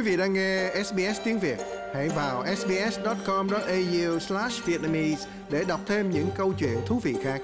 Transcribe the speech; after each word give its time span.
Quý 0.00 0.10
vị 0.10 0.16
đang 0.16 0.32
nghe 0.32 0.70
SBS 0.84 1.20
tiếng 1.24 1.38
Việt, 1.38 1.58
hãy 1.94 2.08
vào 2.08 2.44
sbs.com.au/vietnamese 2.56 5.28
để 5.50 5.64
đọc 5.68 5.80
thêm 5.86 6.10
những 6.10 6.26
câu 6.36 6.52
chuyện 6.58 6.78
thú 6.86 6.98
vị 6.98 7.16
khác. 7.22 7.42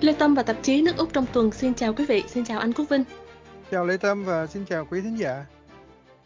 Lê 0.00 0.12
Tâm 0.18 0.34
và 0.34 0.42
tạp 0.42 0.56
chí 0.62 0.82
nước 0.82 0.96
Úc 0.96 1.12
trong 1.12 1.26
tuần 1.32 1.52
xin 1.52 1.74
chào 1.74 1.94
quý 1.94 2.04
vị, 2.04 2.22
xin 2.28 2.44
chào 2.44 2.60
anh 2.60 2.72
Quốc 2.72 2.88
Vinh. 2.88 3.04
Chào 3.70 3.86
Lê 3.86 3.96
Tâm 3.96 4.24
và 4.24 4.46
xin 4.46 4.64
chào 4.64 4.86
quý 4.90 5.00
thính 5.00 5.18
giả. 5.18 5.46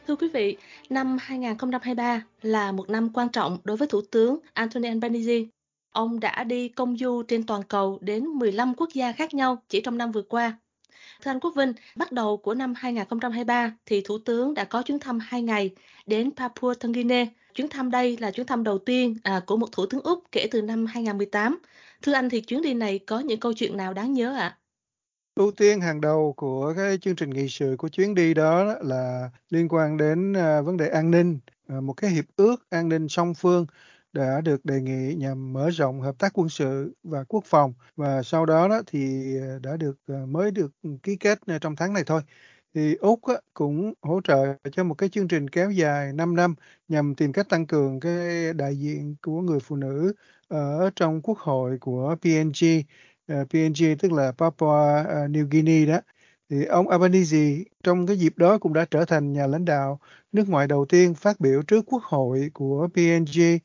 Thưa 0.09 0.16
quý 0.16 0.28
vị, 0.33 0.56
năm 0.91 1.16
2023 1.20 2.23
là 2.42 2.73
một 2.73 2.91
năm 2.91 3.10
quan 3.15 3.28
trọng 3.28 3.59
đối 3.65 3.77
với 3.77 3.88
Thủ 3.88 4.01
tướng 4.10 4.38
Anthony 4.52 4.88
Albanese 4.88 5.45
Ông 5.91 6.21
đã 6.21 6.45
đi 6.45 6.69
công 6.69 6.97
du 6.97 7.23
trên 7.29 7.47
toàn 7.47 7.62
cầu 7.62 7.99
đến 8.01 8.25
15 8.25 8.75
quốc 8.75 8.89
gia 8.95 9.12
khác 9.12 9.35
nhau 9.35 9.62
chỉ 9.69 9.80
trong 9.80 9.99
năm 9.99 10.13
vừa 10.13 10.23
qua. 10.23 10.59
Thưa 11.23 11.30
anh 11.30 11.41
Quốc 11.41 11.55
Vinh, 11.57 11.73
bắt 11.97 12.13
đầu 12.13 12.37
của 12.37 12.55
năm 12.55 12.75
2023 12.77 13.73
thì 13.87 14.01
Thủ 14.01 14.19
tướng 14.19 14.55
đã 14.55 14.65
có 14.65 14.83
chuyến 14.83 14.99
thăm 14.99 15.19
2 15.19 15.43
ngày 15.43 15.71
đến 16.07 16.30
Papua 16.37 16.75
Tân 16.75 16.93
Guinea. 16.93 17.27
Chuyến 17.55 17.69
thăm 17.69 17.91
đây 17.91 18.16
là 18.21 18.30
chuyến 18.30 18.47
thăm 18.47 18.65
đầu 18.65 18.79
tiên 18.79 19.16
à, 19.23 19.41
của 19.47 19.57
một 19.57 19.73
Thủ 19.73 19.87
tướng 19.87 20.01
Úc 20.01 20.25
kể 20.33 20.49
từ 20.51 20.63
năm 20.63 20.87
2018. 20.87 21.59
Thưa 22.02 22.13
anh 22.13 22.30
thì 22.30 22.41
chuyến 22.41 22.63
đi 22.63 22.75
này 22.75 22.99
có 22.99 23.21
những 23.21 23.41
câu 23.41 23.52
chuyện 23.52 23.77
nào 23.77 23.95
đáng 23.95 24.13
nhớ 24.13 24.35
ạ? 24.35 24.38
À? 24.38 24.57
Ưu 25.35 25.51
tiên 25.51 25.80
hàng 25.80 26.01
đầu 26.01 26.35
của 26.37 26.75
cái 26.77 26.99
chương 26.99 27.16
trình 27.16 27.30
nghị 27.30 27.49
sự 27.49 27.75
của 27.79 27.88
chuyến 27.88 28.15
đi 28.15 28.35
đó 28.35 28.65
là 28.83 29.30
liên 29.51 29.69
quan 29.69 29.97
đến 29.97 30.33
à, 30.33 30.61
vấn 30.61 30.77
đề 30.77 30.88
an 30.88 31.11
ninh, 31.11 31.38
à, 31.69 31.80
một 31.80 31.93
cái 31.93 32.11
hiệp 32.11 32.25
ước 32.37 32.57
an 32.71 32.88
ninh 32.88 33.09
song 33.09 33.35
phương 33.35 33.66
đã 34.13 34.41
được 34.41 34.65
đề 34.65 34.80
nghị 34.80 35.15
nhằm 35.15 35.53
mở 35.53 35.71
rộng 35.71 36.01
hợp 36.01 36.19
tác 36.19 36.33
quân 36.35 36.49
sự 36.49 36.95
và 37.03 37.25
quốc 37.29 37.45
phòng 37.47 37.73
và 37.97 38.23
sau 38.23 38.47
đó 38.47 38.69
đó 38.69 38.83
thì 38.87 39.23
ờ, 39.41 39.59
đã 39.59 39.77
được 39.77 39.97
ờ, 40.07 40.27
mới 40.27 40.51
được 40.51 40.73
ký 41.03 41.16
kết 41.16 41.39
ờ, 41.47 41.59
trong 41.59 41.77
tháng 41.77 41.93
này 41.93 42.03
thôi 42.07 42.23
thì 42.75 42.95
Úc 42.95 43.21
cũng 43.55 43.93
hỗ 44.03 44.21
trợ 44.25 44.55
cho 44.73 44.85
một 44.85 44.95
cái 44.95 45.09
chương 45.09 45.29
trình 45.29 45.51
kéo 45.51 45.71
dài 45.71 46.13
5 46.13 46.37
năm 46.37 46.55
nhằm 46.88 47.15
tìm 47.15 47.33
cách 47.33 47.49
tăng 47.49 47.66
cường 47.66 48.01
cái 48.01 48.53
đại 48.53 48.77
diện 48.77 49.16
của 49.23 49.41
người 49.41 49.61
phụ 49.61 49.77
nữ 49.77 50.13
ở 50.49 50.91
trong 50.97 51.23
quốc 51.23 51.38
hội 51.38 51.79
của 51.81 52.16
PNG. 52.23 52.83
PNG 53.29 53.97
tức 53.99 54.13
là 54.13 54.33
Papua 54.33 55.03
New 55.29 55.47
Guinea 55.51 55.87
đó. 55.97 56.01
Thì 56.51 56.65
ông 56.65 56.88
Albanese 56.88 57.59
trong 57.83 58.07
cái 58.07 58.16
dịp 58.19 58.33
đó 58.38 58.59
cũng 58.59 58.73
đã 58.73 58.85
trở 58.91 59.05
thành 59.05 59.33
nhà 59.33 59.47
lãnh 59.47 59.65
đạo 59.65 60.01
nước 60.33 60.49
ngoài 60.49 60.66
đầu 60.66 60.85
tiên 60.85 61.15
phát 61.15 61.41
biểu 61.41 61.63
trước 61.63 61.85
quốc 61.87 62.03
hội 62.03 62.51
của 62.55 62.88
PNG 62.95 63.59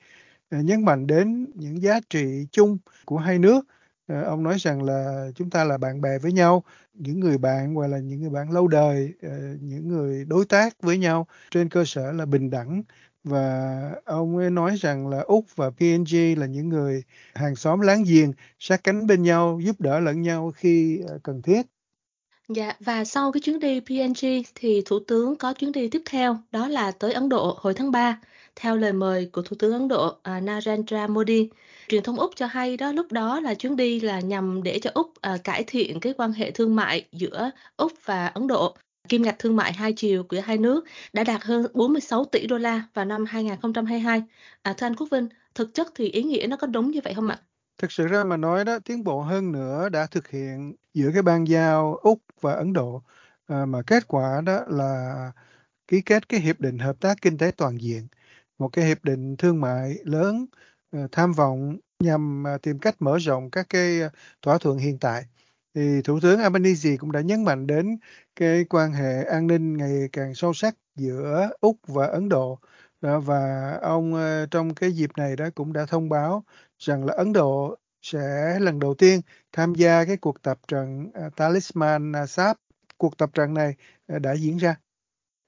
Ờ, 0.49 0.57
nhấn 0.61 0.85
mạnh 0.85 1.07
đến 1.07 1.47
những 1.55 1.81
giá 1.81 1.99
trị 2.09 2.45
chung 2.51 2.77
của 3.05 3.17
hai 3.17 3.39
nước. 3.39 3.61
Ờ, 4.07 4.21
ông 4.23 4.43
nói 4.43 4.55
rằng 4.59 4.83
là 4.83 5.27
chúng 5.35 5.49
ta 5.49 5.63
là 5.63 5.77
bạn 5.77 6.01
bè 6.01 6.19
với 6.19 6.31
nhau, 6.31 6.63
những 6.93 7.19
người 7.19 7.37
bạn 7.37 7.73
hoặc 7.75 7.87
là 7.87 7.97
những 7.99 8.21
người 8.21 8.29
bạn 8.29 8.51
lâu 8.51 8.67
đời, 8.67 9.13
ờ, 9.21 9.29
những 9.61 9.87
người 9.87 10.25
đối 10.25 10.45
tác 10.45 10.81
với 10.81 10.97
nhau 10.97 11.27
trên 11.51 11.69
cơ 11.69 11.83
sở 11.85 12.11
là 12.11 12.25
bình 12.25 12.49
đẳng 12.49 12.83
và 13.23 13.91
ông 14.05 14.37
ấy 14.37 14.49
nói 14.49 14.75
rằng 14.79 15.07
là 15.07 15.19
Úc 15.19 15.45
và 15.55 15.69
PNG 15.69 16.35
là 16.39 16.45
những 16.45 16.69
người 16.69 17.03
hàng 17.35 17.55
xóm 17.55 17.79
láng 17.79 18.03
giềng 18.03 18.31
sát 18.59 18.83
cánh 18.83 19.07
bên 19.07 19.23
nhau 19.23 19.59
giúp 19.63 19.81
đỡ 19.81 19.99
lẫn 19.99 20.21
nhau 20.21 20.51
khi 20.55 21.01
cần 21.23 21.41
thiết. 21.41 21.61
Dạ, 22.49 22.73
và 22.79 23.03
sau 23.05 23.31
cái 23.31 23.41
chuyến 23.41 23.59
đi 23.59 23.79
PNG 23.79 24.43
thì 24.55 24.81
Thủ 24.85 24.99
tướng 25.07 25.35
có 25.35 25.53
chuyến 25.53 25.71
đi 25.71 25.89
tiếp 25.89 26.01
theo 26.09 26.37
đó 26.51 26.67
là 26.67 26.91
tới 26.91 27.13
Ấn 27.13 27.29
Độ 27.29 27.57
hồi 27.61 27.73
tháng 27.73 27.91
3 27.91 28.21
theo 28.55 28.77
lời 28.77 28.93
mời 28.93 29.29
của 29.33 29.41
Thủ 29.41 29.55
tướng 29.59 29.73
Ấn 29.73 29.87
Độ 29.87 30.17
à, 30.23 30.39
Narendra 30.39 31.07
Modi. 31.07 31.49
Truyền 31.87 32.03
thông 32.03 32.19
Úc 32.19 32.31
cho 32.35 32.45
hay 32.45 32.77
đó 32.77 32.91
lúc 32.91 33.11
đó 33.11 33.39
là 33.39 33.53
chuyến 33.53 33.75
đi 33.75 33.99
là 33.99 34.19
nhằm 34.19 34.63
để 34.63 34.79
cho 34.79 34.89
Úc 34.93 35.13
à, 35.21 35.37
cải 35.43 35.63
thiện 35.67 35.99
cái 35.99 36.13
quan 36.17 36.33
hệ 36.33 36.51
thương 36.51 36.75
mại 36.75 37.05
giữa 37.11 37.51
Úc 37.77 37.91
và 38.05 38.27
Ấn 38.27 38.47
Độ. 38.47 38.75
Kim 39.09 39.21
ngạch 39.21 39.39
thương 39.39 39.55
mại 39.55 39.73
hai 39.73 39.93
chiều 39.93 40.23
của 40.23 40.37
hai 40.43 40.57
nước 40.57 40.85
đã 41.13 41.23
đạt 41.23 41.43
hơn 41.43 41.65
46 41.73 42.25
tỷ 42.25 42.47
đô 42.47 42.57
la 42.57 42.83
vào 42.93 43.05
năm 43.05 43.25
2022. 43.25 44.23
À, 44.61 44.73
thưa 44.77 44.85
anh 44.85 44.95
Quốc 44.95 45.07
Vinh, 45.11 45.27
thực 45.55 45.73
chất 45.73 45.87
thì 45.95 46.09
ý 46.09 46.23
nghĩa 46.23 46.47
nó 46.49 46.57
có 46.57 46.67
đúng 46.67 46.91
như 46.91 46.99
vậy 47.03 47.13
không 47.13 47.27
ạ? 47.27 47.39
Thực 47.77 47.91
sự 47.91 48.07
ra 48.07 48.23
mà 48.23 48.37
nói 48.37 48.65
đó, 48.65 48.79
tiến 48.85 49.03
bộ 49.03 49.21
hơn 49.21 49.51
nữa 49.51 49.89
đã 49.89 50.07
thực 50.11 50.29
hiện 50.29 50.75
giữa 50.93 51.09
cái 51.13 51.21
ban 51.21 51.47
giao 51.47 51.95
Úc 51.95 52.19
và 52.41 52.53
Ấn 52.53 52.73
Độ 52.73 53.01
à, 53.47 53.65
mà 53.65 53.81
kết 53.87 54.07
quả 54.07 54.41
đó 54.45 54.59
là 54.67 55.31
ký 55.87 56.01
kết 56.01 56.29
cái 56.29 56.39
hiệp 56.39 56.59
định 56.59 56.77
hợp 56.77 56.99
tác 56.99 57.21
kinh 57.21 57.37
tế 57.37 57.51
toàn 57.57 57.81
diện 57.81 58.07
một 58.57 58.69
cái 58.73 58.85
hiệp 58.85 59.03
định 59.03 59.35
thương 59.37 59.61
mại 59.61 59.95
lớn 60.03 60.45
ờ, 60.91 61.07
tham 61.11 61.33
vọng 61.33 61.77
nhằm 61.99 62.47
à, 62.47 62.57
tìm 62.61 62.79
cách 62.79 62.95
mở 62.99 63.17
rộng 63.17 63.51
các 63.51 63.65
cái 63.69 64.01
ờ, 64.01 64.09
thỏa 64.41 64.57
thuận 64.57 64.77
hiện 64.77 64.97
tại. 64.99 65.25
Thì 65.75 66.01
thủ 66.03 66.19
tướng 66.21 66.39
Albanese 66.39 66.97
cũng 66.97 67.11
đã 67.11 67.21
nhấn 67.21 67.43
mạnh 67.43 67.67
đến 67.67 67.97
cái 68.35 68.65
quan 68.69 68.93
hệ 68.93 69.23
an 69.23 69.47
ninh 69.47 69.77
ngày 69.77 70.09
càng 70.11 70.35
sâu 70.35 70.53
sắc 70.53 70.75
giữa 70.95 71.49
Úc 71.61 71.77
và 71.87 72.07
Ấn 72.07 72.29
Độ. 72.29 72.59
Đó, 73.01 73.19
và 73.19 73.71
ông 73.81 74.13
ờ, 74.13 74.45
trong 74.51 74.75
cái 74.75 74.91
dịp 74.91 75.09
này 75.17 75.35
đó 75.35 75.49
cũng 75.55 75.73
đã 75.73 75.85
thông 75.85 76.09
báo 76.09 76.43
rằng 76.79 77.05
là 77.05 77.13
Ấn 77.17 77.33
Độ 77.33 77.77
sẽ 78.01 78.57
lần 78.59 78.79
đầu 78.79 78.93
tiên 78.93 79.21
tham 79.51 79.75
gia 79.75 80.05
cái 80.05 80.17
cuộc 80.17 80.41
tập 80.41 80.59
trận 80.67 81.11
à, 81.13 81.29
Talisman 81.35 82.11
uh, 82.23 82.29
SAP. 82.29 82.57
Cuộc 82.97 83.17
tập 83.17 83.29
trận 83.33 83.53
này 83.53 83.75
đã 84.07 84.33
diễn 84.35 84.57
ra. 84.57 84.75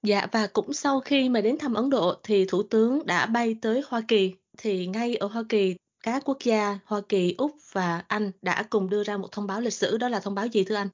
Dạ, 0.04 0.28
và 0.32 0.48
cũng 0.54 0.74
sau 0.74 1.00
khi 1.00 1.30
mà 1.30 1.42
đến 1.42 1.58
thăm 1.60 1.74
Ấn 1.74 1.90
Độ 1.90 2.16
thì 2.24 2.46
Thủ 2.46 2.64
tướng 2.64 3.06
đã 3.06 3.26
bay 3.26 3.56
tới 3.62 3.82
Hoa 3.88 4.02
Kỳ. 4.08 4.34
Thì 4.58 4.88
ngay 4.88 5.16
ở 5.16 5.28
Hoa 5.28 5.44
Kỳ, 5.50 5.76
các 6.04 6.24
quốc 6.26 6.38
gia 6.44 6.80
Hoa 6.86 7.02
Kỳ, 7.10 7.36
Úc 7.38 7.52
và 7.72 8.04
Anh 8.08 8.32
đã 8.42 8.64
cùng 8.70 8.90
đưa 8.90 9.04
ra 9.04 9.18
một 9.18 9.32
thông 9.32 9.48
báo 9.48 9.62
lịch 9.62 9.74
sử. 9.74 9.98
Đó 9.98 10.10
là 10.10 10.20
thông 10.20 10.36
báo 10.36 10.46
gì 10.48 10.64
thưa 10.64 10.76
anh? 10.76 10.88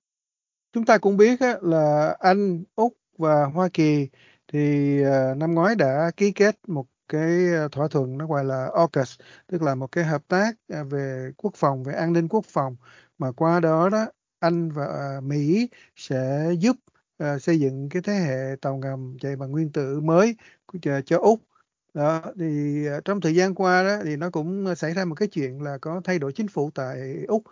Chúng 0.74 0.86
ta 0.86 0.97
cũng 0.97 1.18
biết 1.18 1.40
là 1.62 2.16
Anh, 2.19 2.63
Úc 2.75 2.94
và 3.18 3.46
Hoa 3.46 3.69
Kỳ 3.74 4.08
thì 4.47 4.59
à, 5.03 5.34
năm 5.38 5.53
ngoái 5.53 5.75
đã 5.75 6.12
ký 6.18 6.31
kết 6.31 6.59
một 6.68 6.86
cái 7.08 7.53
à, 7.53 7.68
thỏa 7.72 7.88
thuận 7.88 8.18
nó 8.18 8.28
gọi 8.28 8.46
là 8.46 8.69
AUKUS, 8.74 9.19
tức 9.47 9.62
là 9.62 9.75
một 9.75 9.92
cái 9.92 10.03
hợp 10.03 10.28
tác 10.28 10.56
à, 10.68 10.84
về 10.84 11.31
quốc 11.38 11.53
phòng, 11.56 11.84
về 11.84 11.94
an 11.94 12.13
ninh 12.13 12.28
quốc 12.28 12.46
phòng 12.46 12.75
mà 13.18 13.31
qua 13.31 13.59
đó 13.59 13.90
đó 13.90 14.06
Anh 14.40 14.72
và 14.72 15.19
Mỹ 15.24 15.69
sẽ 15.96 16.52
giúp 16.59 16.75
uh, 17.24 17.41
xây 17.41 17.59
dựng 17.59 17.90
cái 17.90 18.01
thế 18.01 18.13
hệ 18.13 18.56
tàu 18.62 18.78
ngầm 18.78 19.18
chạy 19.22 19.35
bằng 19.35 19.51
nguyên 19.51 19.72
tử 19.72 20.00
mới 20.00 20.35
cho, 20.81 21.01
cho 21.01 21.18
Úc. 21.19 21.41
Đó 21.94 22.22
thì 22.40 22.85
uh, 22.97 23.06
trong 23.06 23.22
thời 23.22 23.35
gian 23.35 23.56
qua 23.56 23.84
đó 23.84 23.97
thì 24.06 24.16
nó 24.16 24.29
cũng 24.29 24.66
ờ, 24.66 24.75
xảy 24.75 24.94
ra 24.94 25.06
một 25.06 25.16
cái 25.16 25.28
chuyện 25.28 25.62
là 25.62 25.78
có 25.78 26.01
thay 26.03 26.19
đổi 26.19 26.34
chính 26.34 26.47
phủ 26.47 26.69
tại 26.75 27.25
Úc. 27.28 27.44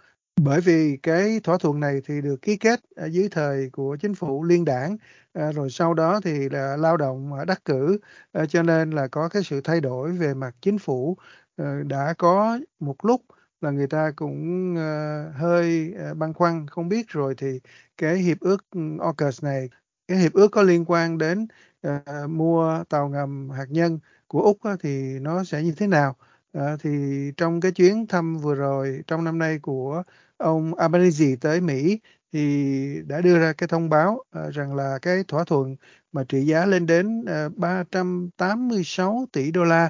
Bởi 0.42 0.62
vì 0.62 0.98
cái 1.04 1.40
thỏa 1.44 1.58
thuận 1.58 1.80
này 1.80 2.02
thì 2.06 2.22
được 2.22 2.42
ký 2.42 2.58
kết 2.58 2.80
ở 2.96 3.06
dưới 3.06 3.30
thời 3.32 3.70
của 3.70 3.98
chính 4.02 4.16
phủ 4.16 4.44
liên 4.44 4.66
đảng 4.66 4.98
à, 5.34 5.52
rồi 5.52 5.70
sau 5.70 5.94
đó 5.94 6.20
thì 6.24 6.50
là 6.50 6.78
lao 6.78 6.98
động 6.98 7.32
đắc 7.48 7.66
cử 7.66 8.00
à, 8.32 8.46
cho 8.46 8.64
nên 8.64 8.92
là 8.92 9.08
có 9.08 9.30
cái 9.30 9.44
sự 9.44 9.62
thay 9.64 9.82
đổi 9.82 10.12
về 10.12 10.34
mặt 10.34 10.56
chính 10.62 10.78
phủ 10.80 11.18
à, 11.58 11.82
đã 11.88 12.14
có 12.18 12.60
một 12.80 13.06
lúc 13.06 13.22
là 13.62 13.72
người 13.72 13.88
ta 13.88 14.12
cũng 14.16 14.72
uh, 14.74 15.36
hơi 15.36 15.94
uh, 16.12 16.18
băn 16.18 16.34
khoăn 16.34 16.68
không 16.68 16.90
biết 16.90 17.10
rồi 17.10 17.36
thì 17.38 17.60
cái 17.98 18.18
hiệp 18.18 18.40
ước 18.40 18.66
ừ, 18.72 18.82
AUKUS 19.00 19.44
này 19.44 19.70
cái 20.08 20.18
hiệp 20.18 20.34
ước 20.34 20.48
có 20.52 20.62
liên 20.64 20.86
quan 20.88 21.18
đến 21.18 21.48
uh, 21.88 22.30
mua 22.30 22.84
tàu 22.90 23.10
ngầm 23.10 23.50
hạt 23.50 23.66
nhân 23.70 24.00
của 24.28 24.42
Úc 24.42 24.64
á, 24.64 24.76
thì 24.80 25.20
nó 25.20 25.44
sẽ 25.44 25.64
như 25.64 25.74
thế 25.78 25.88
nào? 25.88 26.16
Uh, 26.58 26.64
thì 26.80 26.90
trong 27.38 27.62
cái 27.62 27.72
chuyến 27.72 28.08
thăm 28.08 28.38
vừa 28.38 28.56
rồi 28.56 29.04
trong 29.08 29.24
năm 29.24 29.38
nay 29.40 29.60
của 29.60 30.04
ông 30.38 30.76
Albanese 30.76 31.36
tới 31.42 31.62
Mỹ 31.62 32.00
thì 32.32 33.02
đã 33.08 33.22
đưa 33.22 33.40
ra 33.40 33.54
cái 33.54 33.68
thông 33.68 33.90
báo 33.90 34.14
uh, 34.14 34.54
rằng 34.54 34.76
là 34.76 35.00
cái 35.02 35.24
thỏa 35.28 35.44
thuận 35.44 35.76
mà 36.12 36.24
trị 36.30 36.42
giá 36.46 36.66
lên 36.66 36.86
đến 36.86 37.22
uh, 37.22 37.58
386 37.58 39.26
tỷ 39.32 39.52
đô 39.52 39.64
la 39.64 39.90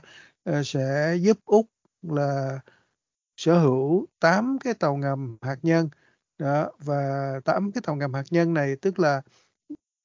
uh, 0.49 0.55
sẽ 0.65 1.15
giúp 1.21 1.37
Úc 1.45 1.65
là 2.01 2.59
sở 3.41 3.59
hữu 3.59 4.07
8 4.19 4.57
cái 4.63 4.73
tàu 4.73 4.95
ngầm 4.97 5.37
hạt 5.41 5.57
nhân. 5.61 5.89
Đó 6.37 6.71
và 6.79 7.33
8 7.45 7.71
cái 7.71 7.81
tàu 7.85 7.95
ngầm 7.95 8.13
hạt 8.13 8.23
nhân 8.31 8.53
này 8.53 8.75
tức 8.81 8.99
là 8.99 9.21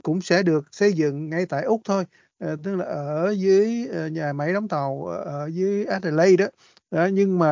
cũng 0.05 0.21
sẽ 0.21 0.43
được 0.43 0.69
xây 0.73 0.93
dựng 0.93 1.31
ngay 1.31 1.47
tại 1.47 1.65
Úc 1.65 1.81
thôi 1.85 2.05
à, 2.39 2.49
tức 2.65 2.77
là 2.77 2.85
ở 2.85 3.31
dưới 3.39 3.87
ờ, 3.93 4.09
nhà 4.09 4.33
máy 4.33 4.53
đóng 4.53 4.69
tàu 4.69 5.07
ờ, 5.07 5.17
ở 5.25 5.47
dưới 5.47 5.85
Adelaide 5.85 6.45
đó, 6.45 6.51
đó 6.91 7.07
nhưng 7.13 7.39
mà 7.39 7.49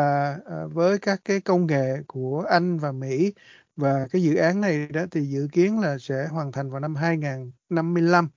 à, 0.46 0.66
với 0.72 0.98
các 0.98 1.20
cái 1.25 1.40
công 1.40 1.66
nghệ 1.66 2.02
của 2.06 2.44
Anh 2.50 2.78
và 2.78 2.92
Mỹ 2.92 3.32
và 3.76 4.06
cái 4.10 4.22
dự 4.22 4.37
án 4.37 4.60
này 4.60 4.87
đó 4.87 5.02
thì 5.10 5.22
dự 5.22 5.48
kiến 5.52 5.80
là 5.80 5.98
sẽ 5.98 6.26
hoàn 6.30 6.52
thành 6.52 6.70
vào 6.70 6.80
năm 6.80 6.96
2055 6.96 8.28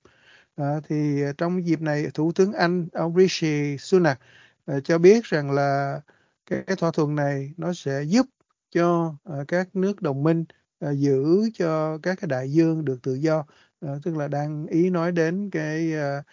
à, 0.56 0.80
thì 0.88 1.22
trong 1.38 1.66
dịp 1.66 1.80
này 1.80 2.06
Thủ 2.14 2.32
tướng 2.32 2.52
Anh 2.52 2.88
ông 2.92 3.16
Rishi 3.16 3.78
Sunak 3.78 4.20
à, 4.66 4.80
cho 4.84 4.98
biết 4.98 5.24
rằng 5.24 5.50
là 5.50 6.00
cái, 6.50 6.62
cái 6.66 6.76
thỏa 6.76 6.90
thuận 6.90 7.14
này 7.14 7.52
nó 7.56 7.72
sẽ 7.72 8.02
giúp 8.02 8.26
cho 8.70 9.14
uh, 9.40 9.48
các 9.48 9.76
nước 9.76 10.02
đồng 10.02 10.22
minh 10.22 10.44
uh, 10.86 10.96
giữ 10.98 11.50
cho 11.54 11.98
các 11.98 12.18
cái 12.20 12.28
đại 12.28 12.52
dương 12.52 12.84
được 12.84 13.02
tự 13.02 13.14
do 13.14 13.44
uh, 13.86 14.02
tức 14.02 14.16
là 14.16 14.28
đang 14.28 14.66
ý 14.66 14.90
nói 14.90 15.12
đến 15.12 15.50
cái 15.50 15.92
uh, 15.94 16.24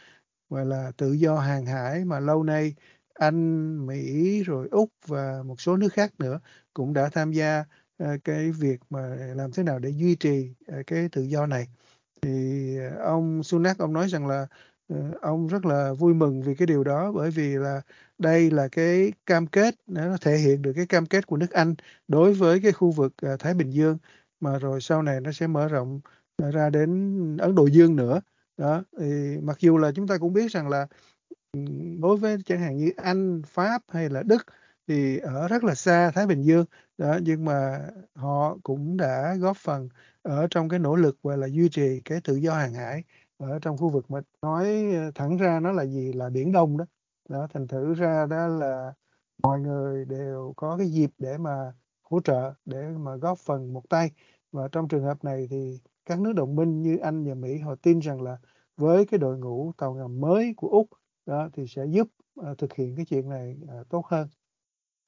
gọi 0.50 0.66
là 0.66 0.92
tự 0.98 1.12
do 1.14 1.40
hàng 1.40 1.66
hải 1.66 2.06
mà 2.06 2.20
lâu 2.20 2.44
nay 2.44 2.76
Anh, 3.14 3.88
Mỹ 3.88 4.44
rồi 4.44 4.68
Úc 4.72 4.90
và 5.08 5.44
một 5.46 5.62
số 5.62 5.78
nước 5.78 5.94
khác 5.94 6.14
nữa 6.20 6.40
cũng 6.74 6.94
đã 6.94 7.10
tham 7.10 7.32
gia 7.32 7.64
uh, 8.04 8.24
cái 8.24 8.52
việc 8.52 8.80
mà 8.90 9.16
làm 9.36 9.52
thế 9.52 9.64
nào 9.64 9.80
để 9.80 9.90
duy 9.90 10.16
trì 10.16 10.50
uh, 10.80 10.88
cái 10.88 11.10
tự 11.12 11.22
do 11.22 11.46
này. 11.46 11.68
Thì 12.22 12.78
ông 13.04 13.44
Sunak 13.44 13.78
ông 13.78 13.94
nói 13.94 14.08
rằng 14.10 14.28
là 14.28 14.42
uh, 14.42 14.50
Ờ, 14.88 14.96
ông 15.22 15.48
rất 15.48 15.66
là 15.66 15.94
vui 15.94 16.14
mừng 16.14 16.42
vì 16.42 16.56
cái 16.56 16.66
điều 16.66 16.84
đó 16.84 17.12
bởi 17.12 17.32
vì 17.32 17.56
là 17.56 17.82
đây 18.18 18.52
là 18.52 18.68
cái 18.68 19.14
cam 19.26 19.48
kết 19.48 19.76
nó 19.88 20.18
thể 20.22 20.38
hiện 20.38 20.62
được 20.62 20.74
cái 20.76 20.86
cam 20.86 21.06
kết 21.06 21.28
của 21.28 21.38
nước 21.38 21.52
Anh 21.52 21.76
đối 22.08 22.34
với 22.34 22.60
cái 22.64 22.72
khu 22.72 22.92
vực 22.92 23.14
ờ, 23.22 23.38
Thái 23.38 23.54
Bình 23.54 23.70
Dương. 23.70 23.98
Mà 24.40 24.60
rồi 24.60 24.82
sau 24.82 25.02
này 25.02 25.22
nó 25.22 25.32
sẽ 25.32 25.48
mở 25.48 25.68
rộng 25.68 26.02
ờ, 26.38 26.52
ra 26.52 26.70
đến 26.70 27.38
Ấn 27.38 27.56
Độ 27.56 27.66
Dương 27.68 27.96
nữa. 27.96 28.22
Đó 28.58 28.84
thì 29.00 29.38
mặc 29.44 29.58
dù 29.60 29.78
là 29.78 29.92
chúng 29.92 30.08
ta 30.08 30.18
cũng 30.18 30.34
biết 30.34 30.52
rằng 30.52 30.70
là 30.70 30.88
ừ, 31.54 31.60
đối 32.02 32.18
với 32.18 32.38
chẳng 32.46 32.60
hạn 32.62 32.78
như 32.78 32.92
Anh, 32.98 33.42
Pháp 33.48 33.82
hay 33.90 34.10
là 34.10 34.24
Đức 34.24 34.46
thì 34.88 35.18
ở 35.18 35.48
rất 35.48 35.64
là 35.64 35.76
xa 35.76 36.12
Thái 36.12 36.28
Bình 36.28 36.42
Dương. 36.44 36.66
Đó 36.98 37.18
nhưng 37.22 37.46
mà 37.46 37.80
họ 38.16 38.58
cũng 38.64 38.98
đã 38.98 39.36
góp 39.40 39.58
phần 39.58 39.90
ở 40.22 40.48
trong 40.50 40.70
cái 40.70 40.80
nỗ 40.80 40.96
lực 40.96 41.18
gọi 41.24 41.38
là 41.38 41.48
duy 41.48 41.70
trì 41.70 42.02
cái 42.06 42.22
tự 42.24 42.36
do 42.36 42.54
hàng 42.56 42.74
hải 42.74 43.04
ở 43.38 43.60
trong 43.60 43.78
khu 43.78 43.90
vực 43.90 44.12
mà 44.12 44.22
nói 44.42 44.94
ờ, 44.96 45.12
thẳng 45.16 45.38
ra 45.38 45.60
nó 45.60 45.72
là 45.72 45.86
gì? 45.86 46.14
Là 46.14 46.30
biển 46.30 46.52
Đông 46.52 46.78
đó. 46.78 46.86
Đó 47.30 47.48
thành 47.54 47.68
thử 47.68 47.94
ra 47.94 48.26
đó 48.30 48.48
là 48.48 48.94
mọi 49.44 49.60
người 49.60 50.06
đều 50.06 50.54
có 50.58 50.78
cái 50.78 50.88
dịp 50.88 51.10
để 51.18 51.38
mà 51.38 51.74
hỗ 52.02 52.20
trợ 52.20 52.54
để 52.66 52.90
mà 52.98 53.16
góp 53.16 53.38
phần 53.40 53.74
một 53.74 53.90
tay. 53.90 54.12
Và 54.52 54.68
trong 54.72 54.88
trường 54.88 55.04
hợp 55.04 55.24
này 55.24 55.48
thì 55.50 55.80
các 56.06 56.20
nước 56.20 56.34
đồng 56.34 56.56
minh 56.56 56.82
như 56.82 56.98
Anh 56.98 57.24
và 57.24 57.34
Mỹ 57.34 57.58
họ 57.58 57.76
tin 57.76 58.00
rằng 58.00 58.22
là 58.22 58.38
với 58.78 59.06
cái 59.06 59.18
đội 59.18 59.38
ngũ 59.38 59.72
tàu 59.78 59.94
ngầm 59.94 60.22
mới 60.22 60.54
của 60.58 60.68
Úc 60.68 60.88
đó 61.26 61.50
thì 61.54 61.68
sẽ 61.68 61.86
giúp 61.86 62.08
uh, 62.42 62.58
thực 62.58 62.74
hiện 62.74 62.96
cái 62.96 63.06
chuyện 63.06 63.30
này 63.30 63.58
uh, 63.82 63.90
tốt 63.90 64.06
hơn. 64.06 64.28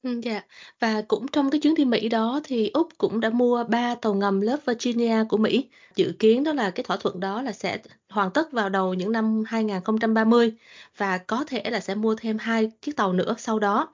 Ừm, 0.02 0.20
dạ. 0.20 0.40
Và 0.80 1.02
cũng 1.08 1.26
trong 1.28 1.50
cái 1.50 1.60
chuyến 1.60 1.74
đi 1.74 1.84
Mỹ 1.84 2.08
đó 2.08 2.40
thì 2.44 2.70
Úc 2.74 2.88
cũng 2.98 3.20
đã 3.20 3.30
mua 3.30 3.64
3 3.64 3.94
tàu 3.94 4.14
ngầm 4.14 4.40
lớp 4.40 4.56
Virginia 4.66 5.24
của 5.28 5.36
Mỹ. 5.36 5.68
Dự 5.96 6.12
kiến 6.18 6.44
đó 6.44 6.52
là 6.52 6.70
cái 6.70 6.84
thỏa 6.84 6.96
thuận 6.96 7.20
đó 7.20 7.42
là 7.42 7.52
sẽ 7.52 7.78
hoàn 8.08 8.30
tất 8.30 8.52
vào 8.52 8.68
đầu 8.68 8.94
những 8.94 9.12
năm 9.12 9.42
2030 9.46 10.52
và 10.96 11.18
có 11.18 11.44
thể 11.48 11.62
là 11.70 11.80
sẽ 11.80 11.94
mua 11.94 12.14
thêm 12.14 12.38
hai 12.38 12.70
chiếc 12.82 12.96
tàu 12.96 13.12
nữa 13.12 13.34
sau 13.38 13.58
đó. 13.58 13.88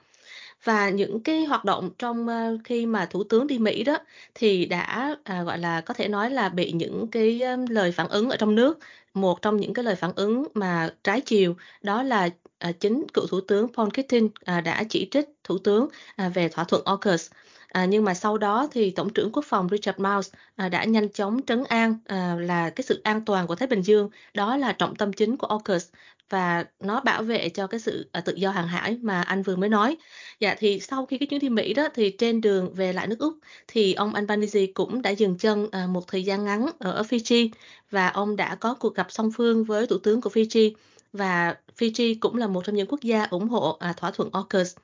Và 0.65 0.91
những 0.91 1.21
cái 1.25 1.45
hoạt 1.45 1.65
động 1.65 1.91
trong, 1.99 2.29
ơ, 2.29 2.59
khi 2.65 2.87
mà 2.87 3.07
Thủ 3.07 3.25
tướng 3.25 3.47
đi 3.47 3.59
Mỹ 3.59 3.85
đó, 3.85 3.99
thì 4.35 4.67
đã, 4.67 5.17
à, 5.25 5.43
gọi 5.43 5.59
là, 5.59 5.81
có 5.81 5.95
thể 5.95 6.09
nói 6.09 6.31
là 6.31 6.49
bị 6.49 6.73
những 6.73 7.09
cái, 7.13 7.41
ơ, 7.43 7.57
lời 7.71 7.93
phản 7.93 8.09
ứng 8.09 8.31
ở 8.31 8.37
trong 8.37 8.55
nước. 8.55 8.79
Một 9.15 9.43
trong 9.43 9.57
những 9.57 9.75
cái 9.75 9.85
lời 9.85 9.97
phản 9.97 10.13
ứng 10.17 10.45
mà 10.55 10.91
trái 11.05 11.21
chiều 11.21 11.57
đó 11.83 12.03
là, 12.03 12.29
à, 12.65 12.73
chính 12.73 13.07
cựu 13.15 13.27
Thủ 13.27 13.41
tướng 13.41 13.73
Paul 13.73 13.89
Keating, 13.95 14.29
à, 14.45 14.61
đã 14.61 14.85
chỉ 14.89 15.09
trích 15.11 15.29
Thủ 15.45 15.59
tướng, 15.59 15.89
à, 16.17 16.29
về 16.29 16.49
thỏa 16.49 16.65
thuận 16.65 16.83
AUKUS. 16.85 17.31
À, 17.69 17.85
nhưng 17.85 18.05
mà 18.05 18.15
sau 18.15 18.39
đó 18.39 18.69
thì 18.73 18.91
Tổng 18.91 19.13
trưởng 19.13 19.33
Quốc 19.33 19.45
phòng 19.49 19.69
Richard 19.71 20.01
Marles, 20.01 20.33
à, 20.57 20.69
đã 20.69 20.85
nhanh 20.85 21.09
chóng 21.09 21.41
trấn 21.47 21.65
an, 21.65 21.99
à, 22.07 22.37
là 22.41 22.71
cái 22.71 22.85
sự 22.85 23.01
an 23.05 23.25
toàn 23.25 23.47
của 23.47 23.55
Thái 23.55 23.69
Bình 23.69 23.83
Dương, 23.83 24.11
đó 24.35 24.57
là 24.57 24.73
trọng 24.73 24.97
tâm 24.97 25.13
chính 25.13 25.37
của 25.37 25.47
AUKUS 25.47 25.89
và 26.31 26.65
nó 26.81 27.01
bảo 27.01 27.23
vệ 27.23 27.49
cho 27.49 27.67
cái 27.67 27.81
sự, 27.81 28.09
à, 28.13 28.21
tự 28.21 28.35
do 28.35 28.51
hàng 28.51 28.69
hải 28.69 28.99
mà 29.03 29.23
anh 29.23 29.43
vừa 29.43 29.57
mới 29.57 29.69
nói. 29.69 29.97
Dạ, 30.41 30.55
thì 30.59 30.81
sau 30.81 31.07
khi 31.07 31.19
cái 31.19 31.27
chuyến 31.27 31.41
đi 31.41 31.49
Mỹ 31.49 31.75
đó 31.75 31.89
thì 31.95 32.11
trên 32.11 32.41
đường 32.41 32.75
về 32.75 32.93
lại 32.93 33.07
nước 33.07 33.19
Úc 33.19 33.35
thì 33.69 33.95
ông 33.95 34.15
Albanese 34.15 34.67
cũng 34.75 35.03
đã 35.03 35.11
dừng 35.11 35.39
chân, 35.39 35.69
à, 35.73 35.87
một 35.87 36.07
thời 36.09 36.25
gian 36.25 36.45
ngắn 36.45 36.67
ở 36.79 37.03
Fiji 37.03 37.49
và 37.91 38.09
ông 38.09 38.37
đã 38.37 38.55
có 38.55 38.75
cuộc 38.75 38.95
gặp 38.95 39.07
song 39.11 39.31
phương 39.37 39.65
với 39.65 39.87
thủ 39.87 39.99
tướng 39.99 40.21
của 40.21 40.31
Fiji 40.31 40.73
và 41.15 41.57
Fiji 41.79 42.17
cũng 42.21 42.37
là 42.37 42.47
một 42.47 42.65
trong 42.65 42.77
những 42.77 42.87
quốc 42.89 43.01
gia 43.03 43.25
ủng 43.25 43.49
hộ, 43.49 43.77
à, 43.81 43.93
thỏa 43.93 44.11
thuận 44.11 44.31
AUKUS. 44.33 44.77